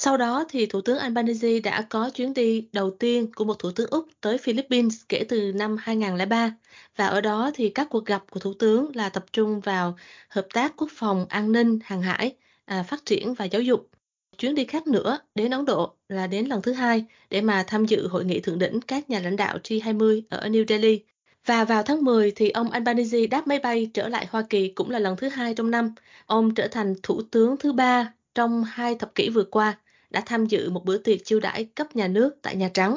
Sau 0.01 0.17
đó 0.17 0.45
thì 0.49 0.65
Thủ 0.65 0.81
tướng 0.81 0.97
Albanese 0.97 1.59
đã 1.59 1.81
có 1.89 2.09
chuyến 2.09 2.33
đi 2.33 2.67
đầu 2.73 2.91
tiên 2.91 3.31
của 3.35 3.45
một 3.45 3.59
Thủ 3.59 3.71
tướng 3.71 3.89
Úc 3.89 4.07
tới 4.21 4.37
Philippines 4.37 5.01
kể 5.09 5.25
từ 5.29 5.51
năm 5.55 5.77
2003. 5.79 6.55
Và 6.95 7.07
ở 7.07 7.21
đó 7.21 7.51
thì 7.53 7.69
các 7.69 7.87
cuộc 7.89 8.05
gặp 8.05 8.23
của 8.31 8.39
Thủ 8.39 8.53
tướng 8.53 8.95
là 8.95 9.09
tập 9.09 9.25
trung 9.33 9.59
vào 9.59 9.97
hợp 10.29 10.47
tác 10.53 10.73
quốc 10.77 10.89
phòng, 10.91 11.25
an 11.29 11.51
ninh, 11.51 11.79
hàng 11.83 12.01
hải, 12.01 12.35
à, 12.65 12.83
phát 12.83 13.05
triển 13.05 13.33
và 13.33 13.45
giáo 13.45 13.61
dục. 13.61 13.89
Chuyến 14.37 14.55
đi 14.55 14.65
khác 14.65 14.87
nữa 14.87 15.19
đến 15.35 15.51
Ấn 15.51 15.65
Độ 15.65 15.95
là 16.09 16.27
đến 16.27 16.45
lần 16.45 16.61
thứ 16.61 16.73
hai 16.73 17.05
để 17.29 17.41
mà 17.41 17.63
tham 17.67 17.85
dự 17.85 18.07
hội 18.07 18.25
nghị 18.25 18.39
thượng 18.39 18.59
đỉnh 18.59 18.81
các 18.81 19.09
nhà 19.09 19.19
lãnh 19.19 19.35
đạo 19.35 19.57
G20 19.63 20.21
ở 20.29 20.47
New 20.47 20.65
Delhi 20.67 21.03
và 21.45 21.65
vào 21.65 21.83
tháng 21.83 22.03
10 22.03 22.31
thì 22.31 22.49
ông 22.49 22.71
Albanese 22.71 23.27
đáp 23.27 23.47
máy 23.47 23.59
bay 23.59 23.91
trở 23.93 24.07
lại 24.07 24.27
Hoa 24.29 24.41
Kỳ 24.49 24.69
cũng 24.69 24.89
là 24.89 24.99
lần 24.99 25.15
thứ 25.17 25.29
hai 25.29 25.53
trong 25.53 25.71
năm. 25.71 25.93
Ông 26.25 26.55
trở 26.55 26.67
thành 26.67 26.95
thủ 27.03 27.21
tướng 27.31 27.57
thứ 27.57 27.73
ba 27.73 28.13
trong 28.35 28.63
hai 28.63 28.95
thập 28.95 29.15
kỷ 29.15 29.29
vừa 29.29 29.43
qua, 29.43 29.77
đã 30.09 30.21
tham 30.25 30.45
dự 30.45 30.69
một 30.69 30.85
bữa 30.85 30.97
tiệc 30.97 31.25
chiêu 31.25 31.39
đãi 31.39 31.65
cấp 31.65 31.95
nhà 31.95 32.07
nước 32.07 32.35
tại 32.41 32.55
Nhà 32.55 32.69
Trắng. 32.73 32.95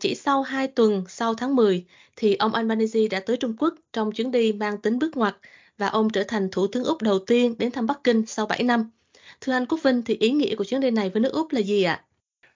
Chỉ 0.00 0.14
sau 0.14 0.42
hai 0.42 0.68
tuần 0.68 1.04
sau 1.08 1.34
tháng 1.34 1.56
10 1.56 1.84
thì 2.16 2.34
ông 2.34 2.54
Albanese 2.54 3.00
đã 3.10 3.20
tới 3.20 3.36
Trung 3.36 3.56
Quốc 3.58 3.74
trong 3.92 4.12
chuyến 4.12 4.30
đi 4.30 4.52
mang 4.52 4.78
tính 4.78 4.98
bước 4.98 5.16
ngoặt 5.16 5.36
và 5.78 5.86
ông 5.86 6.10
trở 6.10 6.24
thành 6.28 6.48
Thủ 6.52 6.66
tướng 6.66 6.84
Úc 6.84 7.02
đầu 7.02 7.18
tiên 7.18 7.54
đến 7.58 7.70
thăm 7.70 7.86
Bắc 7.86 8.04
Kinh 8.04 8.26
sau 8.26 8.46
7 8.46 8.62
năm. 8.62 8.90
Thưa 9.40 9.52
anh 9.52 9.66
Quốc 9.66 9.78
Vinh, 9.82 10.02
thì 10.02 10.16
ý 10.20 10.30
nghĩa 10.30 10.56
của 10.56 10.64
chuyến 10.64 10.80
đi 10.80 10.90
này 10.90 11.10
với 11.10 11.20
nước 11.20 11.32
Úc 11.32 11.52
là 11.52 11.60
gì 11.60 11.82
ạ? 11.82 12.04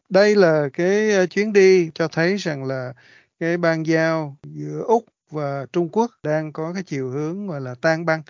Đây 0.09 0.37
là 0.37 0.69
cái 0.73 1.11
ờ, 1.11 1.27
chuyến 1.27 1.53
đi 1.53 1.91
cho 1.95 2.09
thấy 2.09 2.37
rằng 2.37 2.65
là 2.65 2.93
cái 3.41 3.57
ban 3.57 3.87
giao 3.87 4.37
giữa 4.45 4.85
Úc 4.87 5.05
và 5.31 5.67
Trung 5.73 5.89
Quốc 5.93 6.11
đang 6.23 6.53
có 6.53 6.73
cái 6.73 6.83
chiều 6.83 7.09
hướng 7.09 7.47
gọi 7.47 7.61
là 7.61 7.75
tan 7.81 8.07
băng 8.07 8.23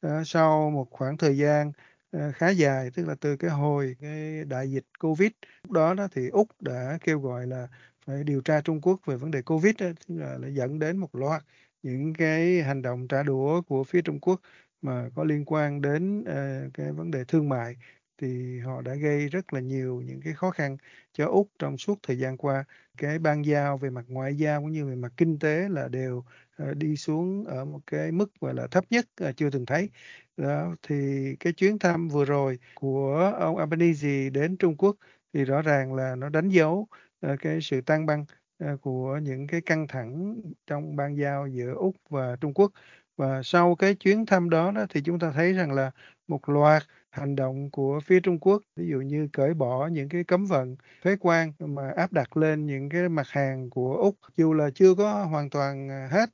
ờ, 0.00 0.22
sau 0.26 0.70
một 0.70 0.86
khoảng 0.90 1.16
thời 1.16 1.36
gian 1.36 1.72
Ờ, 2.12 2.32
khá 2.32 2.48
dài 2.50 2.90
tức 2.94 3.06
là 3.08 3.14
từ 3.20 3.36
cái 3.36 3.50
hồi 3.50 3.96
cái 4.00 4.44
đại 4.44 4.70
dịch 4.70 4.84
Covid 5.00 5.30
lúc 5.62 5.72
đó 5.72 5.94
đó 5.94 6.08
thì 6.12 6.28
Úc 6.28 6.48
đã 6.60 6.98
kêu 7.04 7.20
gọi 7.20 7.46
là 7.46 7.68
phải 8.06 8.24
điều 8.24 8.40
tra 8.40 8.60
Trung 8.60 8.80
Quốc 8.80 9.00
về 9.06 9.16
vấn 9.16 9.30
đề 9.30 9.42
Covid 9.42 9.74
đó, 9.78 9.86
tức 10.08 10.14
là, 10.18 10.38
là 10.38 10.48
dẫn 10.48 10.78
đến 10.78 10.96
một 10.98 11.14
loạt 11.14 11.42
những 11.82 12.14
cái 12.14 12.62
hành 12.62 12.82
động 12.82 13.08
trả 13.08 13.22
đũa 13.22 13.62
của 13.62 13.84
phía 13.84 14.02
Trung 14.02 14.20
Quốc 14.20 14.40
mà 14.82 15.08
có 15.14 15.24
liên 15.24 15.44
quan 15.46 15.80
đến 15.82 16.20
uh, 16.20 16.74
cái 16.74 16.92
vấn 16.92 17.10
đề 17.10 17.24
thương 17.24 17.48
mại 17.48 17.76
thì 18.18 18.58
họ 18.60 18.82
đã 18.82 18.94
gây 18.94 19.28
rất 19.28 19.52
là 19.52 19.60
nhiều 19.60 20.02
những 20.06 20.20
cái 20.20 20.32
khó 20.34 20.50
khăn 20.50 20.76
cho 21.12 21.26
Úc 21.26 21.48
trong 21.58 21.78
suốt 21.78 21.98
thời 22.02 22.18
gian 22.18 22.36
qua. 22.36 22.64
Cái 22.96 23.18
ban 23.18 23.44
giao 23.44 23.78
về 23.78 23.90
mặt 23.90 24.04
ngoại 24.08 24.34
giao 24.36 24.60
cũng 24.60 24.72
như 24.72 24.86
về 24.86 24.94
mặt 24.94 25.12
kinh 25.16 25.38
tế 25.38 25.68
là 25.68 25.88
đều 25.88 26.24
ờ, 26.56 26.74
đi 26.74 26.96
xuống 26.96 27.44
ở 27.44 27.64
một 27.64 27.80
cái 27.86 28.12
mức 28.12 28.30
gọi 28.40 28.54
là 28.54 28.66
thấp 28.66 28.84
nhất 28.90 29.06
chưa 29.36 29.50
từng 29.50 29.66
thấy. 29.66 29.90
Đó, 30.36 30.74
thì 30.82 31.36
cái 31.40 31.52
chuyến 31.52 31.78
thăm 31.78 32.08
vừa 32.08 32.24
rồi 32.24 32.58
của 32.74 33.32
ông 33.40 33.56
Albanese 33.56 34.30
đến 34.30 34.56
Trung 34.56 34.76
Quốc 34.76 34.96
thì 35.32 35.44
rõ 35.44 35.62
ràng 35.62 35.94
là 35.94 36.14
nó 36.16 36.28
đánh 36.28 36.48
dấu 36.48 36.86
uh, 37.26 37.40
cái 37.40 37.60
sự 37.62 37.80
tăng 37.80 38.06
băng 38.06 38.24
uh, 38.64 38.80
của 38.82 39.18
những 39.22 39.46
cái 39.46 39.60
căng 39.60 39.86
thẳng 39.88 40.40
trong 40.66 40.96
ban 40.96 41.16
giao 41.16 41.46
giữa 41.46 41.74
Úc 41.74 41.96
và 42.10 42.36
Trung 42.40 42.54
Quốc. 42.54 42.72
Và 43.16 43.42
sau 43.44 43.74
cái 43.74 43.94
chuyến 43.94 44.26
thăm 44.26 44.50
đó, 44.50 44.70
đó 44.70 44.86
thì 44.90 45.00
chúng 45.04 45.18
ta 45.18 45.32
thấy 45.34 45.52
rằng 45.52 45.72
là 45.72 45.90
một 46.28 46.48
loạt 46.48 46.82
hành 47.10 47.36
động 47.36 47.70
của 47.70 48.00
phía 48.00 48.20
Trung 48.20 48.38
Quốc, 48.38 48.62
ví 48.76 48.86
dụ 48.88 49.00
như 49.00 49.28
cởi 49.32 49.54
bỏ 49.54 49.86
những 49.86 50.08
cái 50.08 50.24
cấm 50.24 50.46
vận 50.46 50.76
thuế 51.02 51.16
quan 51.20 51.52
mà 51.58 51.90
áp 51.96 52.12
đặt 52.12 52.36
lên 52.36 52.66
những 52.66 52.88
cái 52.88 53.08
mặt 53.08 53.28
hàng 53.28 53.70
của 53.70 53.96
Úc, 53.96 54.16
dù 54.36 54.52
là 54.52 54.70
chưa 54.74 54.94
có 54.94 55.24
hoàn 55.24 55.50
toàn 55.50 55.88
ờ, 55.88 56.06
hết, 56.06 56.30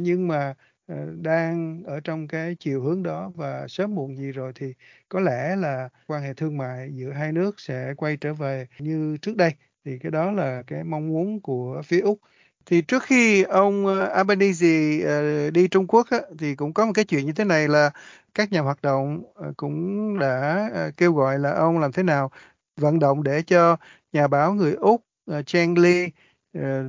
nhưng 0.00 0.28
mà 0.28 0.54
Ờ, 0.86 0.94
đang 1.22 1.82
ở 1.86 2.00
trong 2.00 2.28
cái 2.28 2.56
chiều 2.60 2.82
hướng 2.82 3.02
đó 3.02 3.32
và 3.36 3.68
sớm 3.68 3.94
muộn 3.94 4.16
gì 4.16 4.32
rồi 4.32 4.52
thì 4.54 4.74
có 5.08 5.20
lẽ 5.20 5.56
là 5.56 5.88
quan 6.06 6.22
hệ 6.22 6.34
thương 6.34 6.56
mại 6.58 6.90
giữa 6.94 7.10
hai 7.12 7.32
nước 7.32 7.60
sẽ 7.60 7.94
quay 7.96 8.16
trở 8.16 8.34
về 8.34 8.66
như 8.78 9.16
trước 9.22 9.36
đây. 9.36 9.54
Thì 9.84 9.98
cái 9.98 10.10
đó 10.12 10.30
là 10.30 10.62
cái 10.66 10.84
mong 10.84 11.08
muốn 11.08 11.40
của 11.40 11.82
phía 11.84 12.00
Úc. 12.00 12.18
Thì 12.66 12.82
trước 12.82 13.02
khi 13.02 13.42
ông 13.42 13.86
ờ, 13.86 14.00
Albanese 14.06 15.00
ờ, 15.04 15.50
đi 15.50 15.68
Trung 15.68 15.86
Quốc 15.86 16.06
á, 16.10 16.18
thì 16.38 16.54
cũng 16.54 16.72
có 16.74 16.86
một 16.86 16.92
cái 16.94 17.04
chuyện 17.04 17.26
như 17.26 17.32
thế 17.32 17.44
này 17.44 17.68
là 17.68 17.90
các 18.34 18.52
nhà 18.52 18.60
hoạt 18.60 18.82
động 18.82 19.22
cũng 19.56 20.18
đã 20.18 20.68
kêu 20.96 21.12
gọi 21.12 21.38
là 21.38 21.52
ông 21.52 21.78
làm 21.78 21.92
thế 21.92 22.02
nào 22.02 22.30
vận 22.76 22.98
động 22.98 23.22
để 23.22 23.42
cho 23.46 23.76
nhà 24.12 24.28
báo 24.28 24.54
người 24.54 24.72
Úc 24.74 25.04
Chang 25.46 25.78
Lee 25.78 26.08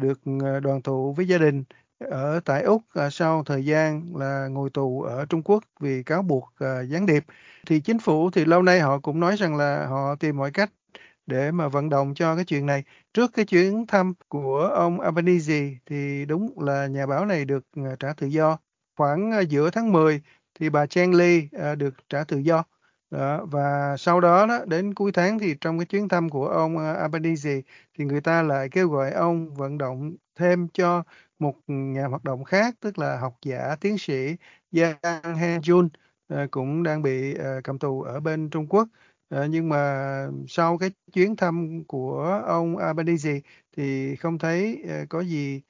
được 0.01 0.21
đoàn 0.63 0.81
tụ 0.83 1.13
với 1.13 1.27
gia 1.27 1.37
đình 1.37 1.63
ở 1.99 2.39
tại 2.45 2.63
Úc 2.63 2.81
à, 2.93 3.09
sau 3.09 3.43
thời 3.43 3.65
gian 3.65 4.15
là 4.15 4.47
ngồi 4.47 4.69
tù 4.69 5.01
ở 5.01 5.25
Trung 5.25 5.41
Quốc 5.43 5.63
vì 5.79 6.03
cáo 6.03 6.21
buộc 6.21 6.53
à, 6.59 6.81
gián 6.81 7.05
điệp 7.05 7.23
thì 7.67 7.79
chính 7.79 7.99
phủ 7.99 8.29
thì 8.31 8.45
lâu 8.45 8.61
nay 8.61 8.79
họ 8.79 8.99
cũng 8.99 9.19
nói 9.19 9.35
rằng 9.37 9.55
là 9.55 9.87
họ 9.87 10.15
tìm 10.15 10.37
mọi 10.37 10.51
cách 10.51 10.71
để 11.25 11.51
mà 11.51 11.67
vận 11.67 11.89
động 11.89 12.13
cho 12.15 12.35
cái 12.35 12.45
chuyện 12.45 12.65
này. 12.65 12.83
Trước 13.13 13.31
cái 13.33 13.45
chuyến 13.45 13.87
thăm 13.87 14.13
của 14.27 14.59
ông 14.59 14.99
Albanese 14.99 15.69
thì 15.85 16.25
đúng 16.25 16.59
là 16.59 16.87
nhà 16.87 17.05
báo 17.05 17.25
này 17.25 17.45
được 17.45 17.65
à, 17.75 17.95
trả 17.99 18.13
tự 18.13 18.27
do. 18.27 18.57
Khoảng 18.97 19.31
giữa 19.49 19.69
tháng 19.69 19.91
10 19.91 20.21
thì 20.59 20.69
bà 20.69 20.85
Chen 20.85 21.11
Li 21.11 21.49
được 21.77 21.93
trả 22.09 22.23
tự 22.23 22.37
do 22.37 22.63
đó, 23.13 23.45
và 23.45 23.95
sau 23.97 24.21
đó, 24.21 24.45
đó 24.45 24.59
đến 24.67 24.93
cuối 24.93 25.11
tháng 25.11 25.39
thì 25.39 25.55
trong 25.61 25.79
cái 25.79 25.85
chuyến 25.85 26.09
thăm 26.09 26.29
của 26.29 26.47
ông 26.47 26.77
Albanese 26.77 27.61
thì 27.97 28.05
người 28.05 28.21
ta 28.21 28.41
lại 28.41 28.69
kêu 28.69 28.89
gọi 28.89 29.11
ông 29.11 29.55
vận 29.55 29.77
động 29.77 30.15
thêm 30.35 30.67
cho 30.73 31.03
một 31.43 31.55
nhà 31.67 32.07
hoạt 32.07 32.23
động 32.23 32.43
khác, 32.43 32.75
tức 32.81 32.99
là 32.99 33.19
học 33.19 33.37
giả, 33.45 33.75
tiến 33.81 33.97
sĩ 33.97 34.35
Yang 34.77 34.97
He 35.37 35.59
Jun 35.59 35.89
ờ, 36.27 36.47
cũng 36.51 36.83
đang 36.83 37.01
bị 37.01 37.33
ờ, 37.35 37.61
cầm 37.63 37.79
tù 37.79 38.01
ở 38.01 38.19
bên 38.19 38.49
Trung 38.49 38.67
Quốc 38.69 38.87
ờ, 39.29 39.45
nhưng 39.47 39.69
mà 39.69 39.77
sau 40.47 40.77
cái 40.77 40.91
chuyến 41.13 41.35
thăm 41.35 41.83
của 41.87 42.41
ông 42.47 42.77
Albanese 42.77 43.41
thì 43.77 44.15
không 44.15 44.37
thấy 44.39 44.83
có 45.09 45.21
gì 45.21 45.61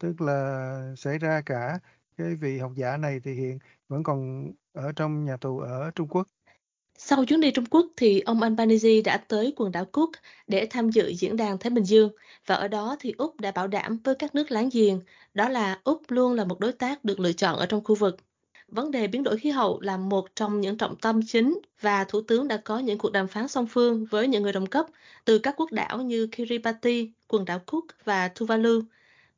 tức 0.00 0.20
là 0.20 0.94
xảy 0.96 1.18
ra 1.18 1.42
cả 1.46 1.78
cái 2.16 2.34
vị 2.36 2.58
học 2.58 2.72
giả 2.76 2.96
này 2.96 3.20
thì 3.24 3.34
hiện 3.34 3.58
vẫn 3.88 4.02
còn 4.02 4.50
ở 4.72 4.92
trong 4.96 5.24
nhà 5.24 5.36
tù 5.36 5.58
ở 5.60 5.90
Trung 5.94 6.08
Quốc. 6.08 6.28
Sau 7.00 7.24
chuyến 7.24 7.40
đi 7.40 7.50
Trung 7.50 7.64
Quốc 7.70 7.86
thì 7.96 8.20
ông 8.20 8.42
Albanese 8.42 9.00
đã 9.04 9.16
tới 9.16 9.52
quần 9.56 9.72
đảo 9.72 9.84
Cook 9.84 10.10
để 10.46 10.66
tham 10.70 10.90
dự 10.90 11.08
diễn 11.08 11.36
đàn 11.36 11.58
Thái 11.58 11.70
Bình 11.70 11.84
Dương 11.84 12.10
và 12.46 12.54
ở 12.54 12.68
đó 12.68 12.96
thì 13.00 13.14
Úc 13.18 13.40
đã 13.40 13.50
bảo 13.50 13.68
đảm 13.68 13.98
với 14.04 14.14
các 14.14 14.34
nước 14.34 14.50
láng 14.50 14.68
giềng 14.72 15.00
đó 15.34 15.48
là 15.48 15.80
Úc 15.84 16.02
luôn 16.08 16.34
là 16.34 16.44
một 16.44 16.60
đối 16.60 16.72
tác 16.72 17.04
được 17.04 17.20
lựa 17.20 17.32
chọn 17.32 17.58
ở 17.58 17.66
trong 17.66 17.84
khu 17.84 17.94
vực. 17.94 18.16
Vấn 18.68 18.90
đề 18.90 19.06
biến 19.06 19.22
đổi 19.22 19.38
khí 19.38 19.50
hậu 19.50 19.80
là 19.80 19.96
một 19.96 20.26
trong 20.36 20.60
những 20.60 20.78
trọng 20.78 20.96
tâm 20.96 21.20
chính 21.26 21.60
và 21.80 22.04
Thủ 22.04 22.20
tướng 22.20 22.48
đã 22.48 22.56
có 22.56 22.78
những 22.78 22.98
cuộc 22.98 23.12
đàm 23.12 23.28
phán 23.28 23.48
song 23.48 23.66
phương 23.66 24.06
với 24.10 24.28
những 24.28 24.42
người 24.42 24.52
đồng 24.52 24.66
cấp 24.66 24.86
từ 25.24 25.38
các 25.38 25.54
quốc 25.56 25.72
đảo 25.72 26.02
như 26.02 26.26
Kiribati, 26.26 27.12
quần 27.28 27.44
đảo 27.44 27.60
Cook 27.66 27.84
và 28.04 28.28
Tuvalu. 28.28 28.80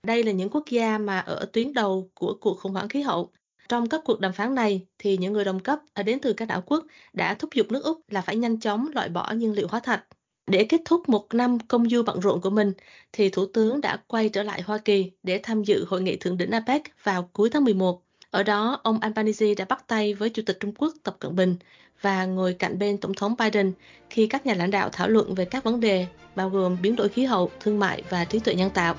Đây 0.02 0.22
là 0.22 0.32
những 0.32 0.50
quốc 0.50 0.64
gia 0.70 0.98
mà 0.98 1.18
ở 1.18 1.46
tuyến 1.52 1.72
đầu 1.72 2.10
của 2.14 2.34
cuộc 2.40 2.58
khủng 2.60 2.72
hoảng 2.72 2.88
khí 2.88 3.00
hậu 3.02 3.30
trong 3.70 3.88
các 3.88 4.00
cuộc 4.04 4.20
đàm 4.20 4.32
phán 4.32 4.54
này, 4.54 4.86
thì 4.98 5.16
những 5.16 5.32
người 5.32 5.44
đồng 5.44 5.60
cấp 5.60 5.78
đến 6.04 6.18
từ 6.22 6.32
các 6.32 6.48
đảo 6.48 6.62
quốc 6.66 6.84
đã 7.12 7.34
thúc 7.34 7.50
giục 7.54 7.72
nước 7.72 7.84
Úc 7.84 8.00
là 8.08 8.20
phải 8.20 8.36
nhanh 8.36 8.60
chóng 8.60 8.88
loại 8.94 9.08
bỏ 9.08 9.32
nhiên 9.32 9.52
liệu 9.52 9.68
hóa 9.68 9.80
thạch. 9.80 10.04
Để 10.46 10.64
kết 10.64 10.80
thúc 10.84 11.08
một 11.08 11.34
năm 11.34 11.58
công 11.58 11.88
du 11.88 12.02
bận 12.02 12.20
rộn 12.20 12.40
của 12.40 12.50
mình, 12.50 12.72
thì 13.12 13.28
Thủ 13.28 13.46
tướng 13.46 13.80
đã 13.80 13.96
quay 14.06 14.28
trở 14.28 14.42
lại 14.42 14.62
Hoa 14.62 14.78
Kỳ 14.78 15.10
để 15.22 15.40
tham 15.42 15.62
dự 15.62 15.84
hội 15.88 16.02
nghị 16.02 16.16
thượng 16.16 16.36
đỉnh 16.36 16.50
APEC 16.50 16.82
vào 17.04 17.28
cuối 17.32 17.50
tháng 17.50 17.64
11. 17.64 18.02
Ở 18.30 18.42
đó, 18.42 18.80
ông 18.82 19.00
Albanese 19.00 19.54
đã 19.54 19.64
bắt 19.64 19.84
tay 19.86 20.14
với 20.14 20.30
Chủ 20.30 20.42
tịch 20.46 20.56
Trung 20.60 20.74
Quốc 20.78 20.94
Tập 21.02 21.16
Cận 21.18 21.36
Bình 21.36 21.56
và 22.00 22.24
ngồi 22.24 22.52
cạnh 22.52 22.78
bên 22.78 22.98
Tổng 22.98 23.14
thống 23.14 23.34
Biden 23.38 23.72
khi 24.10 24.26
các 24.26 24.46
nhà 24.46 24.54
lãnh 24.54 24.70
đạo 24.70 24.88
thảo 24.92 25.08
luận 25.08 25.34
về 25.34 25.44
các 25.44 25.64
vấn 25.64 25.80
đề 25.80 26.06
bao 26.36 26.50
gồm 26.50 26.76
biến 26.82 26.96
đổi 26.96 27.08
khí 27.08 27.24
hậu, 27.24 27.50
thương 27.60 27.78
mại 27.78 28.02
và 28.10 28.24
trí 28.24 28.38
tuệ 28.38 28.54
nhân 28.54 28.70
tạo. 28.70 28.94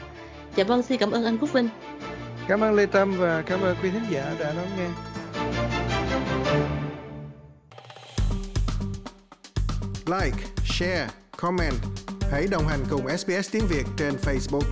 Dạ 0.56 0.64
vâng, 0.64 0.82
xin 0.82 0.98
cảm 0.98 1.12
ơn 1.12 1.26
anh 1.26 1.38
Quốc 1.38 1.54
Vinh. 1.54 1.70
Cảm 2.52 2.64
ơn 2.64 2.74
Lê 2.74 2.86
Tâm 2.86 3.14
và 3.18 3.42
cảm 3.42 3.62
ơn 3.62 3.78
quý 3.84 3.90
khán 3.94 4.06
giả 4.10 4.36
đã 4.40 4.54
lắng 4.54 4.68
nghe. 4.78 4.88
Like, 10.20 10.38
share, 10.66 11.08
comment. 11.38 11.74
Hãy 12.32 12.48
đồng 12.52 12.68
hành 12.68 12.80
cùng 12.90 13.18
SBS 13.18 13.52
tiếng 13.52 13.68
Việt 13.68 13.86
trên 13.98 14.14
Facebook. 14.24 14.64